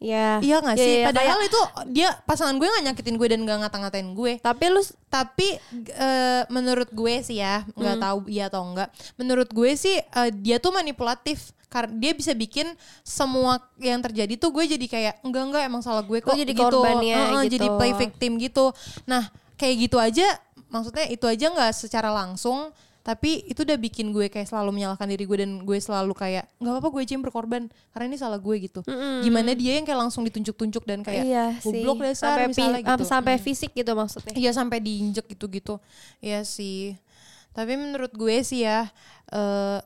Ya. 0.00 0.40
Iya 0.40 0.64
gak 0.64 0.76
Ya, 0.76 0.80
sih? 0.80 0.94
ya, 0.96 1.06
Padahal 1.12 1.36
kayak- 1.36 1.48
itu 1.52 1.60
dia 1.92 2.08
pasangan 2.24 2.56
gue 2.56 2.64
gak 2.64 2.84
nyakitin 2.88 3.20
gue 3.20 3.28
dan 3.28 3.44
gak 3.44 3.58
ngata-ngatain 3.60 4.08
gue. 4.10 4.32
tapi 4.40 4.64
lu 4.66 4.80
Tapi 5.06 5.60
eh, 5.90 6.42
menurut 6.48 6.88
gue 6.88 7.20
sih 7.20 7.36
ya, 7.36 7.68
nggak 7.68 7.96
Hmm. 7.98 8.04
tahu 8.06 8.18
iya 8.26 8.48
atau 8.48 8.64
enggak. 8.64 8.88
Menurut 9.16 9.50
gue 9.50 9.70
sih 9.76 10.00
eh, 10.00 10.30
dia 10.32 10.56
tuh 10.56 10.72
manipulatif. 10.72 11.52
Karena 11.70 11.94
dia 12.02 12.12
bisa 12.18 12.34
bikin 12.34 12.66
semua 13.06 13.62
yang 13.78 14.02
terjadi 14.02 14.34
tuh 14.34 14.50
gue 14.50 14.66
jadi 14.66 14.86
kayak 14.90 15.14
enggak 15.22 15.44
enggak 15.46 15.62
emang 15.70 15.82
salah 15.86 16.02
gue 16.02 16.18
kok 16.18 16.34
jadi 16.34 16.50
gitu. 16.50 16.66
korbannya 16.66 17.14
Heeh, 17.14 17.42
gitu. 17.46 17.54
Jadi 17.54 17.66
play 17.78 17.92
victim 17.94 18.32
gitu. 18.42 18.74
Nah 19.06 19.30
kayak 19.54 19.74
gitu 19.86 19.96
aja, 20.02 20.26
maksudnya 20.66 21.06
itu 21.06 21.30
aja 21.30 21.46
nggak 21.46 21.70
secara 21.70 22.10
langsung. 22.10 22.74
Tapi 23.00 23.48
itu 23.48 23.64
udah 23.64 23.80
bikin 23.80 24.12
gue 24.12 24.28
kayak 24.28 24.44
selalu 24.44 24.76
menyalahkan 24.76 25.08
diri 25.08 25.24
gue 25.24 25.38
dan 25.40 25.64
gue 25.64 25.78
selalu 25.80 26.12
kayak 26.12 26.44
nggak 26.60 26.72
apa-apa 26.74 26.88
gue 26.92 27.00
aja 27.00 27.12
yang 27.16 27.24
berkorban 27.24 27.62
karena 27.96 28.04
ini 28.12 28.18
salah 28.20 28.36
gue 28.36 28.56
gitu. 28.60 28.84
Gimana 29.24 29.56
dia 29.56 29.80
yang 29.80 29.88
kayak 29.88 30.04
langsung 30.04 30.20
ditunjuk-tunjuk 30.28 30.84
dan 30.84 31.00
kayak 31.00 31.24
iya 31.24 31.56
sih. 31.64 31.80
goblok 31.80 32.04
dasar 32.04 32.44
sampai, 32.44 32.52
misalnya 32.52 32.80
gitu. 32.84 33.04
sampai 33.08 33.34
fisik 33.40 33.72
gitu 33.72 33.96
maksudnya. 33.96 34.36
Iya 34.36 34.52
sampai 34.52 34.84
diinjek 34.84 35.32
gitu-gitu. 35.32 35.80
Iya 36.20 36.44
sih. 36.44 36.92
Tapi 37.56 37.72
menurut 37.78 38.12
gue 38.12 38.36
sih 38.44 38.68
ya 38.68 38.90
eh 39.32 39.80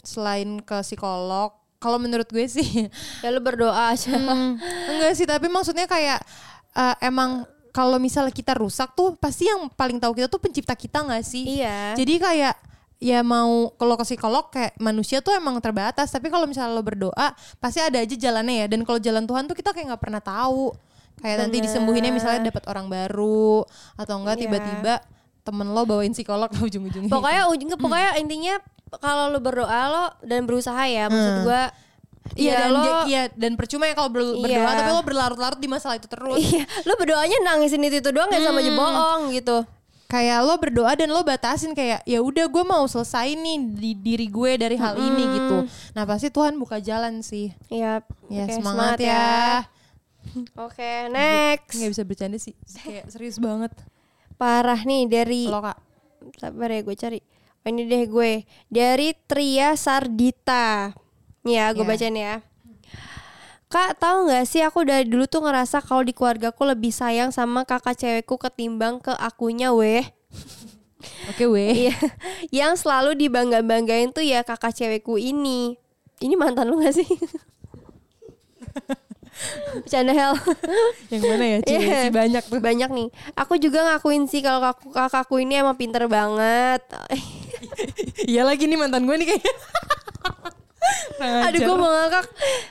selain 0.00 0.58
ke 0.58 0.76
psikolog, 0.80 1.52
kalau 1.76 1.96
menurut 1.96 2.26
gue 2.26 2.44
sih 2.44 2.88
Ya 3.20 3.28
lu 3.28 3.38
berdoa 3.38 3.72
aja. 3.90 4.12
hmm, 4.12 4.60
enggak 4.90 5.12
sih, 5.14 5.24
tapi 5.24 5.46
maksudnya 5.46 5.84
kayak 5.84 6.20
eh, 6.70 6.94
emang 7.02 7.44
kalau 7.70 7.96
misalnya 7.96 8.30
kita 8.30 8.52
rusak 8.52 8.92
tuh 8.92 9.14
pasti 9.14 9.46
yang 9.46 9.70
paling 9.70 9.96
tahu 9.96 10.12
kita 10.12 10.26
tuh 10.26 10.38
pencipta 10.38 10.74
kita 10.74 11.00
nggak 11.00 11.22
sih? 11.22 11.62
Iya. 11.62 11.94
Jadi 11.94 12.14
kayak 12.18 12.54
ya 13.00 13.24
mau 13.24 13.72
kalau 13.74 13.96
ke 13.96 14.04
psikolog 14.04 14.50
kayak 14.50 14.76
manusia 14.76 15.20
tuh 15.20 15.32
emang 15.32 15.56
terbatas, 15.56 16.10
tapi 16.10 16.28
kalau 16.28 16.44
misalnya 16.44 16.74
lo 16.74 16.82
berdoa 16.82 17.30
pasti 17.56 17.78
ada 17.78 17.96
aja 17.96 18.12
jalannya 18.12 18.64
ya. 18.64 18.66
Dan 18.66 18.82
kalau 18.82 18.98
jalan 18.98 19.24
Tuhan 19.24 19.46
tuh 19.46 19.54
kita 19.54 19.70
kayak 19.70 19.94
nggak 19.94 20.02
pernah 20.02 20.20
tahu. 20.20 20.74
Kayak 21.16 21.36
nanti 21.46 21.60
Bener. 21.60 21.66
disembuhinnya 21.68 22.12
misalnya 22.12 22.48
dapat 22.48 22.64
orang 22.66 22.88
baru 22.88 23.60
atau 23.94 24.14
enggak 24.18 24.34
Iya. 24.34 24.42
tiba-tiba 24.42 24.94
temen 25.40 25.68
lo 25.68 25.82
bawain 25.84 26.10
psikolog 26.10 26.48
ujung-ujungnya. 26.66 27.08
pokoknya 27.08 27.42
ujungnya 27.48 27.76
pokoknya 27.76 28.10
intinya 28.16 28.54
kalau 28.92 29.28
lu 29.28 29.38
berdoa 29.38 29.80
lo 29.86 30.04
dan 30.20 30.42
berusaha 30.42 30.82
ya 30.82 31.06
maksud 31.06 31.34
Hmm. 31.36 31.44
gua 31.44 31.62
Iya 32.30 32.46
Ya, 32.46 32.58
dan 32.60 32.70
lo- 32.70 33.04
iya 33.04 33.22
dan 33.32 33.52
percuma 33.54 33.84
ya 33.84 33.92
kalau 33.92 34.06
ber- 34.08 34.38
Iya. 34.38 34.60
berdoa 34.60 34.72
tapi 34.76 34.90
lo 34.92 35.02
berlarut-larut 35.02 35.58
di 35.58 35.66
masalah 35.66 35.96
itu 35.96 36.06
terus. 36.06 36.38
Iya, 36.38 36.62
lu 36.84 36.94
berdoanya 36.94 37.38
nangisin 37.44 37.82
itu 37.82 37.98
itu 37.98 38.06
doang 38.08 38.28
ya 38.28 38.38
sama 38.40 38.60
aja 38.60 38.70
bohong 38.70 39.22
gitu. 39.32 39.58
kayak 40.06 40.38
lo 40.40 40.54
berdoa 40.56 40.90
dan 40.92 41.06
lo 41.08 41.22
batasin 41.22 41.70
kayak 41.70 42.02
ya 42.04 42.18
udah 42.18 42.44
gue 42.44 42.64
mau 42.64 42.82
selesai 42.84 43.30
nih 43.32 43.56
di 43.72 43.90
diri 43.96 44.26
gue 44.26 44.52
dari 44.56 44.74
hal 44.74 44.94
ini 44.96 45.22
gitu. 45.32 45.56
Nah 45.92 46.02
pasti 46.04 46.26
Tuhan 46.28 46.54
buka 46.56 46.78
jalan 46.78 47.18
sih. 47.20 47.50
Iya, 47.66 48.02
Ya 48.28 48.44
oke, 48.44 48.52
semangat, 48.52 48.98
ya. 49.00 49.66
Oke, 50.56 50.90
next. 51.08 51.74
Nggak 51.74 51.90
bisa 51.90 52.02
bercanda 52.04 52.36
sih. 52.36 52.54
Kayak 52.76 53.06
serius 53.08 53.38
banget. 53.38 53.70
Parah 54.36 54.78
nih 54.78 55.06
dari 55.06 55.46
Lo 55.46 55.58
kak. 55.60 55.78
Sabar 56.36 56.68
ya 56.68 56.80
gue 56.80 56.96
cari. 56.96 57.20
Ini 57.60 57.82
deh 57.86 58.04
gue 58.08 58.32
dari 58.72 59.12
Tria 59.28 59.76
Sardita. 59.76 60.96
Nih 61.44 61.60
ya, 61.60 61.66
gue 61.76 61.84
Ya. 61.84 61.88
bacain 61.88 62.16
ya. 62.16 62.34
Kak, 63.70 64.02
tahu 64.02 64.26
nggak 64.26 64.44
sih 64.50 64.66
aku 64.66 64.82
dari 64.82 65.06
dulu 65.06 65.30
tuh 65.30 65.46
ngerasa 65.46 65.78
kalau 65.78 66.02
di 66.02 66.10
keluargaku 66.10 66.66
lebih 66.66 66.90
sayang 66.90 67.30
sama 67.30 67.62
kakak 67.62 67.94
cewekku 67.94 68.34
ketimbang 68.34 68.98
ke 68.98 69.14
akunya 69.14 69.70
weh. 69.70 70.02
Oke 71.30 71.46
weh. 71.46 71.70
Iya, 71.86 71.94
yang 72.50 72.74
selalu 72.74 73.14
dibangga-banggain 73.14 74.10
tuh 74.10 74.26
ya 74.26 74.42
kakak 74.42 74.74
cewekku 74.74 75.22
ini. 75.22 75.78
Ini 76.18 76.34
mantan 76.34 76.66
lu 76.68 76.82
gak 76.82 76.98
sih? 76.98 77.06
Bercanda 79.80 80.12
hell. 80.12 80.34
Yang 81.08 81.22
mana 81.24 81.44
ya? 81.44 81.58
Cewek 81.62 81.80
Iya. 81.80 81.98
sih 82.04 82.12
banyak 82.12 82.42
tuh. 82.46 82.58
Banyak 82.60 82.90
nih. 82.90 83.08
Aku 83.34 83.54
juga 83.56 83.86
ngakuin 83.86 84.26
sih 84.26 84.40
kalau 84.40 84.60
kakak 84.60 84.92
kakakku 84.92 85.38
ini 85.38 85.58
emang 85.58 85.76
pinter 85.76 86.04
banget. 86.06 86.82
Iya 88.24 88.44
lagi 88.44 88.64
nih 88.66 88.76
mantan 88.76 89.04
gue 89.04 89.16
nih 89.16 89.26
kayaknya. 89.30 89.54
Aduh 91.20 91.60
gue 91.60 91.76
mau 91.76 91.92
ngakak 91.92 92.26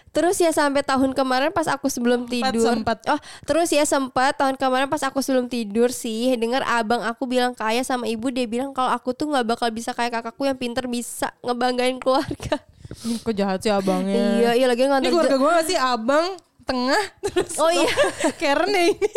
Terus 0.09 0.41
ya 0.41 0.49
sampai 0.49 0.81
tahun 0.81 1.13
kemarin 1.13 1.53
pas 1.53 1.69
aku 1.69 1.87
sebelum 1.87 2.25
tidur 2.25 2.73
sempat. 2.75 2.97
Oh 3.05 3.19
terus 3.45 3.69
ya 3.69 3.85
sempat 3.85 4.35
tahun 4.35 4.57
kemarin 4.57 4.89
pas 4.89 4.99
aku 5.05 5.21
sebelum 5.21 5.45
tidur 5.47 5.93
sih 5.93 6.33
Dengar 6.35 6.65
abang 6.65 7.05
aku 7.05 7.29
bilang 7.29 7.53
kaya 7.53 7.85
sama 7.85 8.09
ibu 8.09 8.33
Dia 8.33 8.49
bilang 8.49 8.73
kalau 8.73 8.89
aku 8.89 9.13
tuh 9.13 9.29
gak 9.29 9.45
bakal 9.45 9.69
bisa 9.69 9.93
kayak 9.93 10.19
kakakku 10.19 10.49
yang 10.49 10.57
pinter 10.57 10.89
bisa 10.89 11.29
ngebanggain 11.45 12.01
keluarga 12.01 12.57
Ini 13.05 13.21
kok 13.21 13.33
jahat 13.37 13.59
sih 13.61 13.69
abangnya. 13.69 14.41
Iya 14.41 14.51
iya 14.57 14.65
lagi 14.65 14.81
Ini 14.81 14.89
ngantar 14.89 15.09
keluarga 15.13 15.35
gue 15.37 15.51
gak 15.61 15.67
sih 15.69 15.77
abang 15.77 16.25
tengah 16.69 17.03
terus 17.25 17.57
Oh 17.57 17.73
iya. 17.73 17.89
Karen 18.37 18.69
ya 18.69 18.83
ini. 18.93 19.09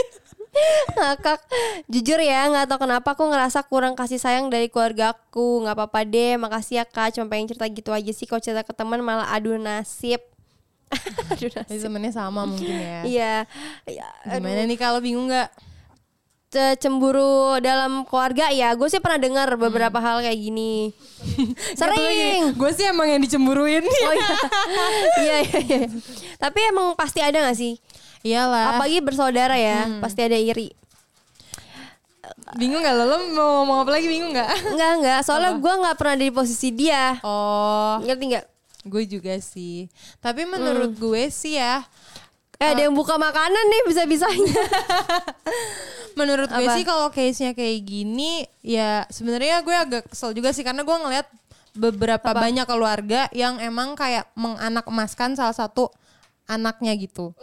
ngakak 1.00 1.40
Jujur 1.88 2.20
ya 2.20 2.44
gak 2.52 2.68
tahu 2.68 2.84
kenapa 2.84 3.16
aku 3.16 3.24
ngerasa 3.24 3.64
kurang 3.64 3.96
kasih 3.96 4.20
sayang 4.20 4.52
dari 4.52 4.68
keluargaku 4.68 5.64
Gak 5.64 5.76
apa-apa 5.76 6.04
deh 6.08 6.36
makasih 6.40 6.80
ya 6.80 6.84
kak. 6.88 7.16
Cuma 7.16 7.28
pengen 7.28 7.48
cerita 7.52 7.68
gitu 7.68 7.92
aja 7.92 8.12
sih. 8.12 8.24
Kalau 8.28 8.40
cerita 8.40 8.64
ke 8.64 8.72
teman 8.72 9.00
malah 9.04 9.28
adu 9.32 9.56
nasib. 9.56 10.20
Aduh 11.32 11.48
nasib. 11.48 11.80
temennya 11.88 12.12
sama 12.12 12.44
mungkin 12.44 12.68
ya. 12.68 13.00
Iya. 13.04 13.34
Ya, 13.88 14.08
Gimana 14.28 14.68
nih 14.68 14.76
kalau 14.76 15.00
bingung 15.00 15.28
nggak? 15.28 15.71
Ce- 16.52 16.76
cemburu 16.76 17.56
dalam 17.58 18.04
keluarga 18.04 18.52
ya 18.52 18.76
gue 18.76 18.84
sih 18.86 19.00
pernah 19.00 19.16
dengar 19.16 19.48
beberapa 19.56 19.96
hal 19.96 20.20
kayak 20.20 20.36
gini. 20.36 20.92
Sering. 21.80 22.52
Gue 22.52 22.70
sih 22.76 22.84
emang 22.84 23.08
yang 23.08 23.20
dicemburuin. 23.24 23.80
oh 23.82 24.12
iya. 24.14 24.36
Iya 25.22 25.36
iya 25.48 25.58
iya. 25.64 25.82
tapi 26.36 26.60
emang 26.68 26.92
pasti 26.92 27.24
ada 27.24 27.40
gak 27.40 27.56
sih? 27.56 27.80
Iyalah. 28.22 28.76
apalagi 28.76 29.02
bersaudara 29.02 29.56
ya 29.56 29.88
pasti 29.98 30.20
ada 30.22 30.36
iri. 30.36 30.70
Bingung 32.54 32.84
gak 32.84 32.94
lo? 32.94 33.04
Lo 33.08 33.16
mau 33.32 33.48
ngomong 33.64 33.78
apa 33.82 33.90
lagi? 33.96 34.06
Bingung 34.06 34.30
gak? 34.30 34.46
enggak 34.76 34.90
enggak 35.00 35.20
soalnya 35.26 35.56
gue 35.56 35.72
nggak 35.72 35.96
pernah 35.96 36.16
di 36.20 36.28
posisi 36.28 36.68
dia. 36.70 37.16
Oh, 37.24 37.96
ngerti 38.04 38.24
nggak? 38.28 38.46
Gue 38.82 39.06
juga 39.06 39.34
sih. 39.38 39.86
Tapi 40.18 40.42
menurut 40.44 40.92
gue 40.94 41.30
sih 41.30 41.54
ya, 41.54 41.86
eh 42.62 42.68
ada 42.78 42.80
yang 42.86 42.94
buka 42.94 43.18
makanan 43.18 43.64
nih 43.66 43.82
bisa 43.90 44.06
bisanya 44.06 44.62
menurut 46.16 46.48
gue 46.48 46.66
Apa? 46.68 46.76
sih 46.76 46.84
kalau 46.84 47.08
case-nya 47.08 47.52
kayak 47.56 47.78
gini, 47.84 48.44
ya 48.60 49.04
sebenarnya 49.08 49.64
gue 49.64 49.76
agak 49.76 50.02
kesel 50.12 50.36
juga 50.36 50.52
sih 50.52 50.64
karena 50.64 50.84
gue 50.84 50.92
ngeliat 50.92 51.26
beberapa 51.72 52.36
banyak 52.36 52.68
keluarga 52.68 53.32
yang 53.32 53.56
emang 53.60 53.96
kayak 53.96 54.28
menganak 54.36 54.84
emaskan 54.84 55.32
salah 55.32 55.56
satu 55.56 55.88
anaknya 56.44 56.92
gitu. 57.00 57.32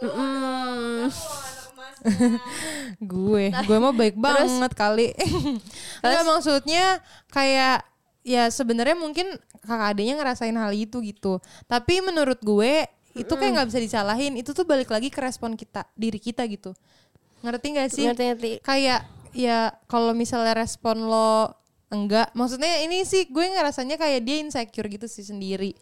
gue, 3.02 3.44
gue 3.50 3.76
mah 3.76 3.94
baik 3.94 4.16
banget 4.16 4.72
kali. 4.72 5.12
Enggak 6.04 6.24
maksudnya 6.24 7.02
kayak 7.34 7.84
ya 8.22 8.48
sebenarnya 8.52 8.96
mungkin 8.96 9.34
kakak 9.66 9.98
adiknya 9.98 10.14
ngerasain 10.16 10.56
hal 10.56 10.72
itu 10.72 11.02
gitu. 11.02 11.42
Tapi 11.66 12.00
menurut 12.00 12.38
gue 12.40 12.86
itu 13.12 13.32
kayak 13.32 13.52
nggak 13.54 13.68
bisa 13.68 13.80
disalahin. 13.80 14.32
Itu 14.34 14.50
tuh 14.50 14.62
balik 14.62 14.88
lagi 14.88 15.08
ke 15.08 15.18
respon 15.18 15.54
kita, 15.54 15.86
diri 15.92 16.16
kita 16.16 16.46
gitu. 16.46 16.72
Ngerti 17.40 17.66
gak 17.72 17.88
sih? 17.88 18.04
ngerti 18.04 18.24
ngerti 18.26 18.50
Kayak 18.60 19.00
ya 19.30 19.72
kalau 19.86 20.12
misalnya 20.12 20.52
respon 20.52 21.06
lo 21.06 21.50
enggak, 21.88 22.30
maksudnya 22.32 22.80
ini 22.80 23.02
sih 23.02 23.26
gue 23.26 23.42
ngerasanya 23.50 23.96
kayak 23.96 24.20
dia 24.20 24.36
insecure 24.38 24.86
gitu 24.86 25.06
sih 25.06 25.22
sendiri. 25.22 25.72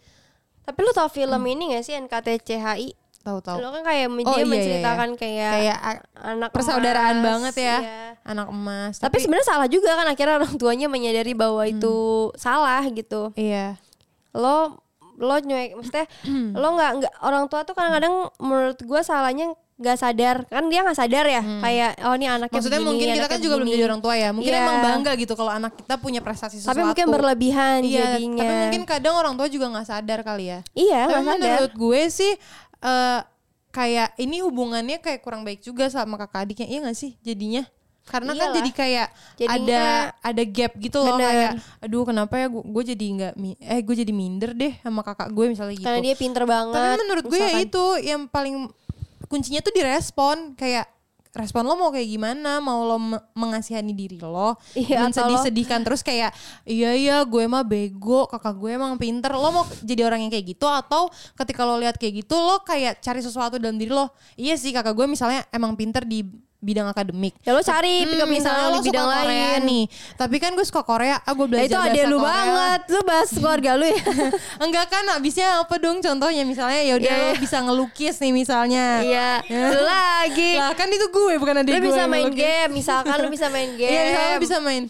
tapi 0.59 0.79
lu 0.79 0.91
tau 0.91 1.05
film 1.07 1.41
ini 1.43 1.73
gak 1.73 1.81
sih 1.81 1.97
NKTCHI 1.97 2.93
Tahu-tahu. 3.19 3.57
lo 3.57 3.69
kan 3.69 3.83
kayak 3.83 4.05
Oh, 4.07 4.15
dia 4.15 4.31
iya, 4.31 4.37
iya, 4.37 4.45
menceritakan 4.45 5.09
kayak 5.13 5.51
Kayak 5.51 5.77
a- 5.79 6.05
anak 6.23 6.49
persaudaraan 6.49 7.15
emas, 7.15 7.25
banget 7.25 7.55
ya. 7.57 7.77
iya. 7.81 7.97
Anak 8.21 8.47
emas. 8.47 8.93
Tapi, 8.95 9.17
sebenarnya 9.17 9.47
salah 9.49 9.65
juga 9.65 9.91
kan 9.91 10.07
akhirnya 10.07 10.37
orang 10.37 10.53
tuanya 10.55 10.85
menyadari 10.85 11.33
bahwa 11.33 11.65
itu 11.65 11.95
salah 12.37 12.85
gitu. 12.87 13.33
iya. 13.33 13.75
Lo 14.31 14.77
lo 15.19 15.35
nyuek 15.37 15.75
maksudnya 15.75 16.05
lo 16.55 16.67
nggak 16.73 16.91
nggak 16.97 17.13
orang 17.21 17.45
tua 17.45 17.61
tuh 17.61 17.75
kadang-kadang 17.75 18.13
menurut 18.39 18.79
gua 18.81 19.03
salahnya 19.03 19.51
nggak 19.75 19.95
sadar 19.95 20.43
kan 20.47 20.67
dia 20.67 20.83
nggak 20.83 20.97
sadar 20.97 21.23
ya 21.23 21.39
kayak 21.39 21.91
oh 22.03 22.11
ini 22.11 22.27
anaknya 22.27 22.51
Maksudnya 22.51 22.79
begini, 22.79 22.89
mungkin 22.91 23.05
kita 23.05 23.15
anaknya 23.15 23.31
kan 23.31 23.39
juga 23.39 23.55
belum 23.55 23.69
jadi 23.69 23.83
orang 23.85 24.01
tua 24.01 24.13
ya. 24.13 24.29
Mungkin 24.31 24.51
Iya. 24.51 24.59
emang 24.59 24.77
bangga 24.81 25.11
gitu 25.15 25.33
kalau 25.33 25.51
anak 25.53 25.71
kita 25.73 25.95
punya 25.95 26.19
prestasi 26.19 26.55
sesuatu. 26.57 26.71
tapi 26.73 26.83
mungkin 26.83 27.05
berlebihan 27.07 27.79
Iya, 27.81 28.19
jadinya 28.19 28.43
tapi 28.43 28.53
mungkin 28.59 28.83
kadang 28.83 29.15
orang 29.15 29.33
tua 29.35 29.47
juga 29.47 29.71
nggak 29.71 29.87
sadar 29.87 30.19
kali 30.19 30.51
ya. 30.51 30.59
iya 30.73 31.07
tapi 31.07 31.15
nggak 31.15 31.23
sadar 31.31 31.47
menurut 31.47 31.73
gue 31.75 32.01
sih 32.09 32.31
eh 32.79 33.19
kayak 33.69 34.17
ini 34.17 34.41
hubungannya 34.41 34.97
kayak 34.97 35.21
kurang 35.21 35.45
baik 35.45 35.61
juga 35.61 35.87
sama 35.87 36.17
kakak 36.17 36.43
adiknya. 36.43 36.67
Iya 36.67 36.79
gak 36.83 36.97
sih 36.97 37.11
jadinya? 37.21 37.63
Karena 38.09 38.33
kan 38.33 38.41
Iyalah. 38.43 38.57
jadi 38.57 38.69
kayak 38.73 39.07
Jadinya- 39.37 39.53
ada 39.55 39.81
ada 40.19 40.43
gap 40.43 40.73
gitu 40.75 40.97
loh 40.97 41.13
Bener. 41.13 41.23
kayak 41.23 41.51
aduh 41.79 42.03
kenapa 42.03 42.33
ya 42.35 42.47
gue, 42.49 42.83
jadi 42.87 43.05
nggak 43.13 43.33
eh 43.59 43.79
gue 43.79 43.95
jadi 43.95 44.11
minder 44.11 44.51
deh 44.51 44.73
sama 44.79 45.01
kakak 45.01 45.29
gue 45.29 45.45
misalnya 45.47 45.77
gitu. 45.77 45.85
karena 45.85 46.01
dia 46.01 46.15
pinter 46.15 46.43
banget 46.43 46.73
Tapi 46.75 46.97
menurut 46.99 47.23
gue 47.23 47.37
ya 47.37 47.49
itu 47.59 47.83
yang 48.01 48.25
paling 48.25 48.65
kuncinya 49.25 49.61
tuh 49.61 49.69
direspon 49.69 50.53
kayak 50.53 50.89
respon 51.29 51.61
lo 51.61 51.77
mau 51.77 51.93
kayak 51.93 52.09
gimana 52.09 52.57
mau 52.57 52.81
lo 52.83 52.97
me- 52.97 53.21
mengasihani 53.31 53.93
diri 53.93 54.17
lo 54.17 54.57
Iya, 54.73 55.05
dan 55.05 55.13
atau 55.13 55.21
lo- 55.21 55.37
sedih-sedihkan 55.37 55.85
terus 55.85 56.01
kayak 56.01 56.33
iya 56.65 56.97
iya 56.97 57.21
gue 57.21 57.45
mah 57.45 57.61
bego 57.61 58.25
kakak 58.25 58.57
gue 58.57 58.73
emang 58.73 58.97
pinter 58.97 59.29
lo 59.31 59.53
mau 59.53 59.63
jadi 59.79 60.01
orang 60.03 60.25
yang 60.25 60.33
kayak 60.33 60.49
gitu 60.49 60.65
atau 60.65 61.05
ketika 61.35 61.61
lo 61.61 61.77
lihat 61.77 61.95
kayak 61.95 62.25
gitu 62.25 62.33
lo 62.33 62.57
kayak 62.59 62.97
cari 62.97 63.21
sesuatu 63.21 63.55
dalam 63.55 63.77
diri 63.77 63.93
lo 63.93 64.09
iya 64.35 64.57
sih 64.57 64.73
kakak 64.73 64.91
gue 64.91 65.05
misalnya 65.05 65.45
emang 65.49 65.77
pinter 65.77 66.01
di 66.01 66.25
bidang 66.59 66.85
akademik 66.85 67.33
ya 67.39 67.51
lo 67.51 67.61
cari 67.61 68.03
Hmm, 68.03 68.27
misalnya 68.27 68.67
di 68.67 68.73
lo 68.73 68.79
bidang 68.81 68.99
suka 69.01 69.15
Korea 69.15 69.31
lain 69.49 69.61
nih 69.63 69.83
tapi 70.13 70.35
kan 70.37 70.51
gue 70.51 70.65
suka 70.65 70.81
Korea 70.81 71.15
ah 71.17 71.31
gue 71.31 71.41
Ya, 71.41 71.49
belajar 71.49 71.65
itu 71.65 71.77
ada 71.79 72.01
lu 72.05 72.17
Korea. 72.17 72.27
banget 72.29 72.81
lu 72.85 72.99
bahas 73.01 73.29
keluarga 73.29 73.71
lu 73.73 73.85
ya 73.85 73.99
Enggak 74.63 74.85
kan 74.87 75.03
abisnya 75.09 75.47
apa 75.57 75.75
dong 75.77 75.97
contohnya 75.99 76.43
misalnya 76.43 76.81
ya 76.81 76.93
udah 76.93 77.07
Iya, 77.09 77.15
lo 77.17 77.27
iya. 77.29 77.39
bisa 77.39 77.57
ngelukis 77.59 78.15
nih 78.17 78.33
misalnya. 78.33 78.85
iya 78.99 79.29
lu 79.47 79.79
lagi 79.81 80.53
Lah 80.53 80.73
kan 80.73 80.87
itu 80.87 81.07
gue 81.07 81.33
bukan 81.37 81.55
ada 81.57 81.65
lu 81.65 81.73
gue 81.73 81.83
bisa 81.85 82.01
yang 82.01 82.09
main 82.09 82.27
ngelukis. 82.27 82.43
game 82.43 82.71
misalkan 82.73 83.15
lu 83.17 83.29
bisa 83.29 83.47
main 83.47 83.69
game 83.73 83.87
Iya 83.89 84.01
misalnya 84.05 84.37
bisa 84.37 84.57
main. 84.59 84.83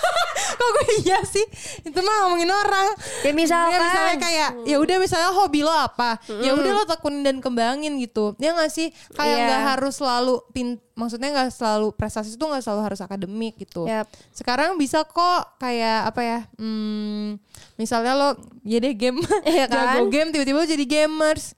Kok 0.56 0.68
gue 0.70 0.86
iya 1.02 1.18
sih? 1.22 1.44
Itu 1.82 1.98
mah 1.98 2.16
ngomongin 2.22 2.48
orang. 2.48 2.86
Ya, 3.20 3.32
misalkan. 3.32 3.72
Ya, 3.72 3.82
misalnya 3.82 4.16
kayak 4.16 4.50
ya 4.62 4.76
udah 4.78 4.96
misalnya 4.96 5.30
hobi 5.32 5.60
lo 5.60 5.70
apa? 5.70 6.16
Ya 6.38 6.52
udah 6.52 6.72
lo 6.72 6.84
tekunin 6.86 7.20
dan 7.20 7.36
kembangin 7.38 7.98
gitu. 7.98 8.32
Ya 8.36 8.52
nggak 8.52 8.70
sih? 8.70 8.88
Kayak 9.12 9.26
Iya. 9.32 9.44
nggak 9.44 9.62
harus 9.68 9.94
selalu 9.96 10.34
pin 10.50 10.78
maksudnya 10.96 11.28
nggak 11.30 11.50
selalu 11.50 11.92
prestasi 11.92 12.32
itu 12.32 12.40
nggak 12.40 12.58
selalu 12.58 12.80
harus 12.82 12.98
akademik 12.98 13.54
gitu. 13.58 13.84
Yap. 13.84 14.08
Sekarang 14.30 14.74
bisa 14.74 15.04
kok 15.04 15.54
kayak 15.56 16.08
apa 16.08 16.20
ya? 16.20 16.40
Hmm, 16.56 17.36
misalnya 17.74 18.12
lo 18.12 18.28
ya 18.62 18.78
deh 18.78 18.92
game 18.92 19.20
Iya 19.46 19.68
kan? 19.70 19.94
jago 19.94 20.08
game 20.08 20.28
tiba-tiba 20.30 20.64
jadi 20.66 20.84
gamers. 20.84 21.52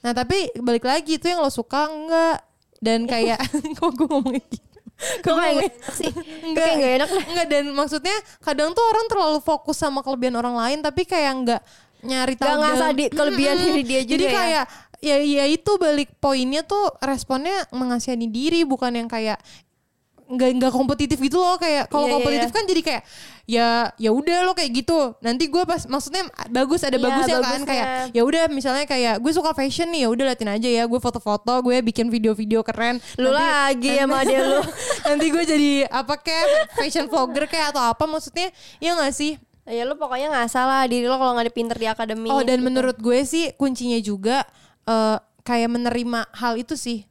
Nah, 0.00 0.10
tapi 0.10 0.34
balik 0.56 0.82
lagi 0.82 1.14
itu 1.14 1.24
yang 1.24 1.38
lo 1.38 1.48
suka 1.48 1.86
enggak? 1.86 2.42
Dan 2.76 3.04
kayak 3.04 3.38
kok 3.78 3.90
gue 3.90 4.06
ngomongin 4.06 4.42
gitu. 4.44 4.66
Kok 5.22 5.32
kayak 5.34 5.54
nggak 5.56 5.72
sih? 5.94 6.12
enggak 6.42 6.60
Kayak 6.60 6.74
nggak 6.76 6.92
enak 6.94 7.08
enggak 7.24 7.46
dan 7.48 7.64
maksudnya 7.70 8.12
kadang 8.38 8.70
tuh 8.70 8.82
orang 8.82 9.06
terlalu 9.06 9.38
fokus 9.38 9.76
sama 9.76 10.00
kelebihan 10.00 10.34
orang 10.34 10.58
lain 10.58 10.78
tapi 10.80 11.04
kayak 11.04 11.32
enggak 11.32 11.62
nyari 12.00 12.32
tahu 12.34 12.48
Nggak 12.48 12.58
ngasah 12.58 12.80
dalam- 12.82 12.96
di- 12.98 13.10
kelebihan 13.10 13.54
Mm-mm. 13.54 13.66
diri 13.66 13.82
dia 13.82 14.00
juga 14.00 14.10
jadi 14.10 14.24
ya. 14.24 14.32
kayak 14.34 14.64
ya 14.64 14.64
ya 15.00 15.44
itu 15.46 15.72
balik 15.74 16.12
poinnya 16.16 16.60
tuh 16.60 16.92
responnya 17.00 17.64
mengasihani 17.70 18.26
diri 18.26 18.62
bukan 18.62 18.92
yang 18.94 19.08
kayak 19.08 19.40
nggak 20.30 20.50
nggak 20.56 20.70
kompetitif 20.70 21.18
gitu 21.18 21.36
loh 21.36 21.58
kayak 21.58 21.90
kalau 21.90 22.06
Iya, 22.06 22.08
iya, 22.08 22.14
kompetitif 22.14 22.46
iya. 22.46 22.54
kan 22.54 22.64
jadi 22.64 22.82
kayak 22.84 23.02
ya 23.44 23.68
ya 23.98 24.10
udah 24.12 24.46
lo 24.46 24.54
kayak 24.54 24.70
gitu 24.76 24.94
nanti 25.18 25.50
gue 25.50 25.58
pas 25.64 25.82
maksudnya 25.84 26.22
bagus 26.46 26.86
ada 26.86 26.94
Iya, 26.94 27.02
bagusnya 27.02 27.34
kan 27.34 27.42
bagusnya. 27.42 27.66
kayak 27.66 27.86
ya 28.14 28.22
udah 28.22 28.42
misalnya 28.46 28.86
kayak 28.86 29.18
gue 29.18 29.32
suka 29.32 29.50
fashion 29.50 29.90
nih 29.90 30.06
ya 30.06 30.08
udah 30.08 30.24
liatin 30.28 30.46
aja 30.48 30.68
ya 30.70 30.86
gue 30.86 31.00
foto-foto 31.02 31.50
gue 31.60 31.82
bikin 31.82 32.06
video-video 32.06 32.62
keren 32.62 33.02
Lu 33.16 33.26
Nanti- 33.26 33.42
lagi 33.42 33.92
sama 33.98 34.22
dia 34.22 34.40
lu. 34.40 34.62
nanti 35.10 35.26
gue 35.26 35.42
jadi 35.44 35.70
apa 35.90 36.14
kayak 36.16 36.46
fashion 36.74 37.10
vlogger 37.10 37.44
kayak 37.46 37.74
atau 37.74 37.82
apa 37.82 38.04
maksudnya 38.06 38.54
ya 38.78 38.94
nggak 38.94 39.10
sih 39.10 39.34
Ya 39.66 39.82
lu 39.82 39.94
pokoknya 39.94 40.30
nggak 40.30 40.46
salah 40.46 40.82
diri 40.84 41.06
lo 41.06 41.14
kalau 41.14 41.30
nggak 41.32 41.46
ada 41.46 41.54
pinter 41.54 41.76
di 41.76 41.86
akademi. 41.86 42.26
oh 42.26 42.42
dan 42.42 42.58
gitu. 42.58 42.66
menurut 42.66 42.96
gue 42.96 43.18
sih 43.24 43.50
kuncinya 43.52 43.98
juga 43.98 44.42
eh, 44.90 45.16
kayak 45.40 45.70
menerima 45.70 46.20
hal 46.32 46.54
itu 46.56 46.74
sih 46.74 47.06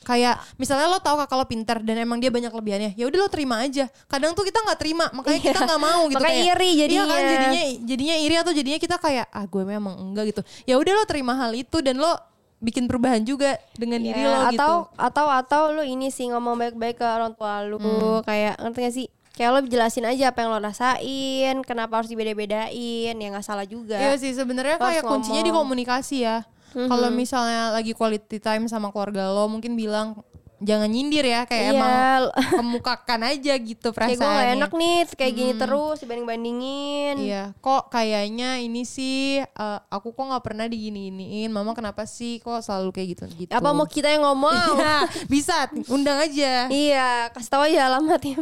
kayak 0.00 0.36
misalnya 0.54 0.84
lo 0.86 1.00
tahu 1.00 1.16
kakak 1.18 1.32
lo 1.34 1.46
pinter 1.46 1.76
dan 1.80 1.96
emang 1.96 2.20
dia 2.20 2.28
banyak 2.28 2.50
lebihannya 2.50 2.92
ya 2.92 3.04
udah 3.04 3.18
lo 3.18 3.28
terima 3.28 3.56
aja 3.58 3.88
kadang 4.04 4.32
tuh 4.32 4.44
kita 4.44 4.60
nggak 4.60 4.76
terima 4.76 5.08
makanya 5.10 5.40
kita 5.42 5.56
Iya. 5.56 5.66
nggak 5.66 5.80
mau 5.82 6.02
gitu 6.04 6.16
Makanya 6.18 6.34
kayak, 6.36 6.52
iri 6.54 6.68
iya 6.68 6.76
jadinya. 6.78 7.04
kan 7.08 7.22
jadinya 7.24 7.62
jadinya 7.82 8.16
iri 8.18 8.36
atau 8.36 8.52
jadinya 8.52 8.78
kita 8.78 8.96
kayak 8.98 9.26
ah 9.26 9.44
gue 9.44 9.62
memang 9.64 9.94
enggak 9.98 10.24
gitu 10.28 10.40
ya 10.62 10.76
udah 10.76 10.92
lo 10.92 11.04
terima 11.04 11.32
hal 11.34 11.52
itu 11.52 11.80
dan 11.80 11.96
lo 11.96 12.12
bikin 12.60 12.84
perubahan 12.84 13.20
juga 13.20 13.56
dengan 13.74 13.96
Ya, 13.98 14.06
diri 14.06 14.22
lo 14.22 14.36
atau 14.36 14.52
gitu 14.52 14.72
atau 14.94 15.26
atau 15.30 15.62
lu 15.70 15.82
ini 15.82 16.08
sih 16.08 16.28
ngomong 16.28 16.52
baik-baik 16.54 16.96
ke 16.96 17.06
orang 17.06 17.32
tua 17.32 17.60
lu 17.62 17.76
Hmm. 17.76 18.20
kayak 18.22 18.56
ngerti 18.58 18.80
gak 18.82 18.94
sih 18.94 19.06
kayak 19.32 19.50
lo 19.50 19.60
jelasin 19.62 20.04
aja 20.04 20.24
apa 20.30 20.38
yang 20.38 20.50
lo 20.50 20.60
rasain 20.60 21.56
kenapa 21.62 21.92
harus 21.96 22.08
dibeda-bedain 22.08 22.68
ya 23.14 23.28
nggak 23.30 23.42
salah 23.42 23.64
juga 23.64 23.96
Iya 23.96 24.14
sih 24.14 24.30
sebenarnya 24.30 24.76
Lo 24.76 24.84
kayak 24.84 25.02
kuncinya 25.02 25.40
di 25.40 25.48
komunikasi 25.50 26.16
ya. 26.20 26.44
Kalau 26.74 27.08
misalnya 27.08 27.70
lagi 27.70 27.94
quality 27.94 28.38
time 28.38 28.66
sama 28.66 28.90
keluarga 28.90 29.30
lo 29.30 29.46
mungkin 29.46 29.78
bilang 29.78 30.18
jangan 30.58 30.88
nyindir 30.88 31.26
ya 31.28 31.44
kayak 31.44 31.60
Iya, 31.60 31.72
emang 31.76 32.22
kemukakan 32.62 33.20
aja 33.26 33.52
gitu 33.52 33.92
kayak 33.92 34.16
gue 34.16 34.16
perasaannya. 34.16 34.38
gak 34.40 34.54
enak 34.56 34.70
nih 34.72 34.96
kayak 35.12 35.34
gini 35.34 35.52
terus 35.60 35.96
dibanding-bandingin 36.00 37.14
Iya, 37.20 37.42
kok 37.58 37.92
kayaknya 37.92 38.64
ini 38.64 38.82
sih 38.82 39.44
eh, 39.44 39.78
aku 39.92 40.16
kok 40.16 40.24
nggak 40.24 40.40
pernah 40.40 40.64
digini-giniin. 40.64 41.52
Mama 41.52 41.76
kenapa 41.76 42.08
sih 42.08 42.40
kok 42.40 42.64
selalu 42.64 42.96
kayak 42.96 43.08
gitu 43.12 43.24
gitu. 43.44 43.52
apa 43.52 43.68
mau 43.70 43.84
kita 43.84 44.08
yang 44.08 44.24
ngomong 44.24 44.78
Iya, 44.80 44.96
bisa 45.28 45.68
undang 45.86 46.16
aja. 46.22 46.70
Iya, 46.72 47.28
kasih 47.30 47.50
tahu 47.50 47.62
aja 47.68 47.90
alamatnya. 47.92 48.40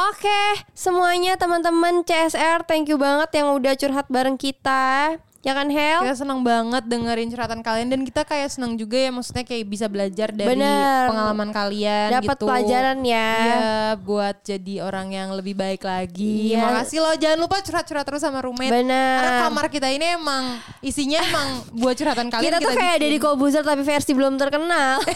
Oke, 0.00 0.40
semuanya 0.72 1.34
teman-teman 1.34 2.06
CSR, 2.06 2.62
thank 2.64 2.86
you 2.86 2.96
banget 2.96 3.28
yang 3.36 3.52
udah 3.52 3.74
curhat 3.74 4.06
bareng 4.06 4.38
kita. 4.38 5.18
Ya 5.40 5.56
kan 5.56 5.72
Hel? 5.72 6.04
Kita 6.04 6.20
senang 6.20 6.44
banget 6.44 6.84
dengerin 6.84 7.32
curhatan 7.32 7.64
kalian 7.64 7.88
dan 7.88 8.00
kita 8.04 8.28
kayak 8.28 8.52
senang 8.52 8.76
juga 8.76 9.00
ya 9.00 9.08
maksudnya 9.08 9.40
kayak 9.40 9.64
bisa 9.72 9.88
belajar 9.88 10.28
dari 10.36 10.52
Bener. 10.52 11.08
pengalaman 11.08 11.48
kalian 11.48 12.12
Dapat 12.12 12.36
gitu. 12.36 12.44
pelajaran 12.44 12.98
ya. 13.00 13.30
Iya, 13.40 13.72
buat 14.04 14.36
jadi 14.44 14.74
orang 14.84 15.08
yang 15.16 15.32
lebih 15.32 15.56
baik 15.56 15.80
lagi. 15.80 16.52
Iya. 16.52 16.60
Makasih 16.68 17.00
loh, 17.00 17.14
jangan 17.16 17.38
lupa 17.40 17.56
curhat-curhat 17.64 18.04
terus 18.04 18.20
sama 18.20 18.44
roommate. 18.44 18.68
Bener. 18.68 19.16
Karena 19.16 19.32
kamar 19.48 19.66
kita 19.72 19.88
ini 19.88 20.06
emang 20.12 20.60
isinya 20.84 21.24
emang 21.24 21.48
buat 21.72 21.96
curhatan 21.96 22.28
kalian 22.28 22.44
Kita 22.44 22.58
tuh 22.60 22.76
kayak 22.76 22.96
bikin. 23.00 23.08
Deddy 23.08 23.18
Kobuzer 23.24 23.64
tapi 23.64 23.80
versi 23.80 24.12
belum 24.12 24.36
terkenal. 24.36 25.00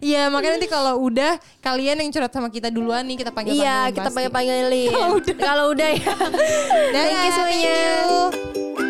Iya, 0.00 0.32
makanya 0.32 0.56
nanti 0.56 0.68
kalau 0.70 0.96
udah 1.04 1.36
kalian 1.60 2.00
yang 2.00 2.08
curhat 2.08 2.32
sama 2.32 2.48
kita 2.48 2.72
duluan 2.72 3.04
nih 3.04 3.20
kita 3.20 3.30
panggil 3.36 3.52
iya, 3.52 3.92
kita 3.92 4.08
panggil-panggilin. 4.08 4.90
Kalau 5.48 5.76
udah 5.76 5.90
ya. 5.92 6.12
Dadah, 6.96 7.04
Thank 7.04 7.20
you 7.20 7.32
semuanya. 7.36 7.76
thank 7.76 8.78
you. 8.80 8.87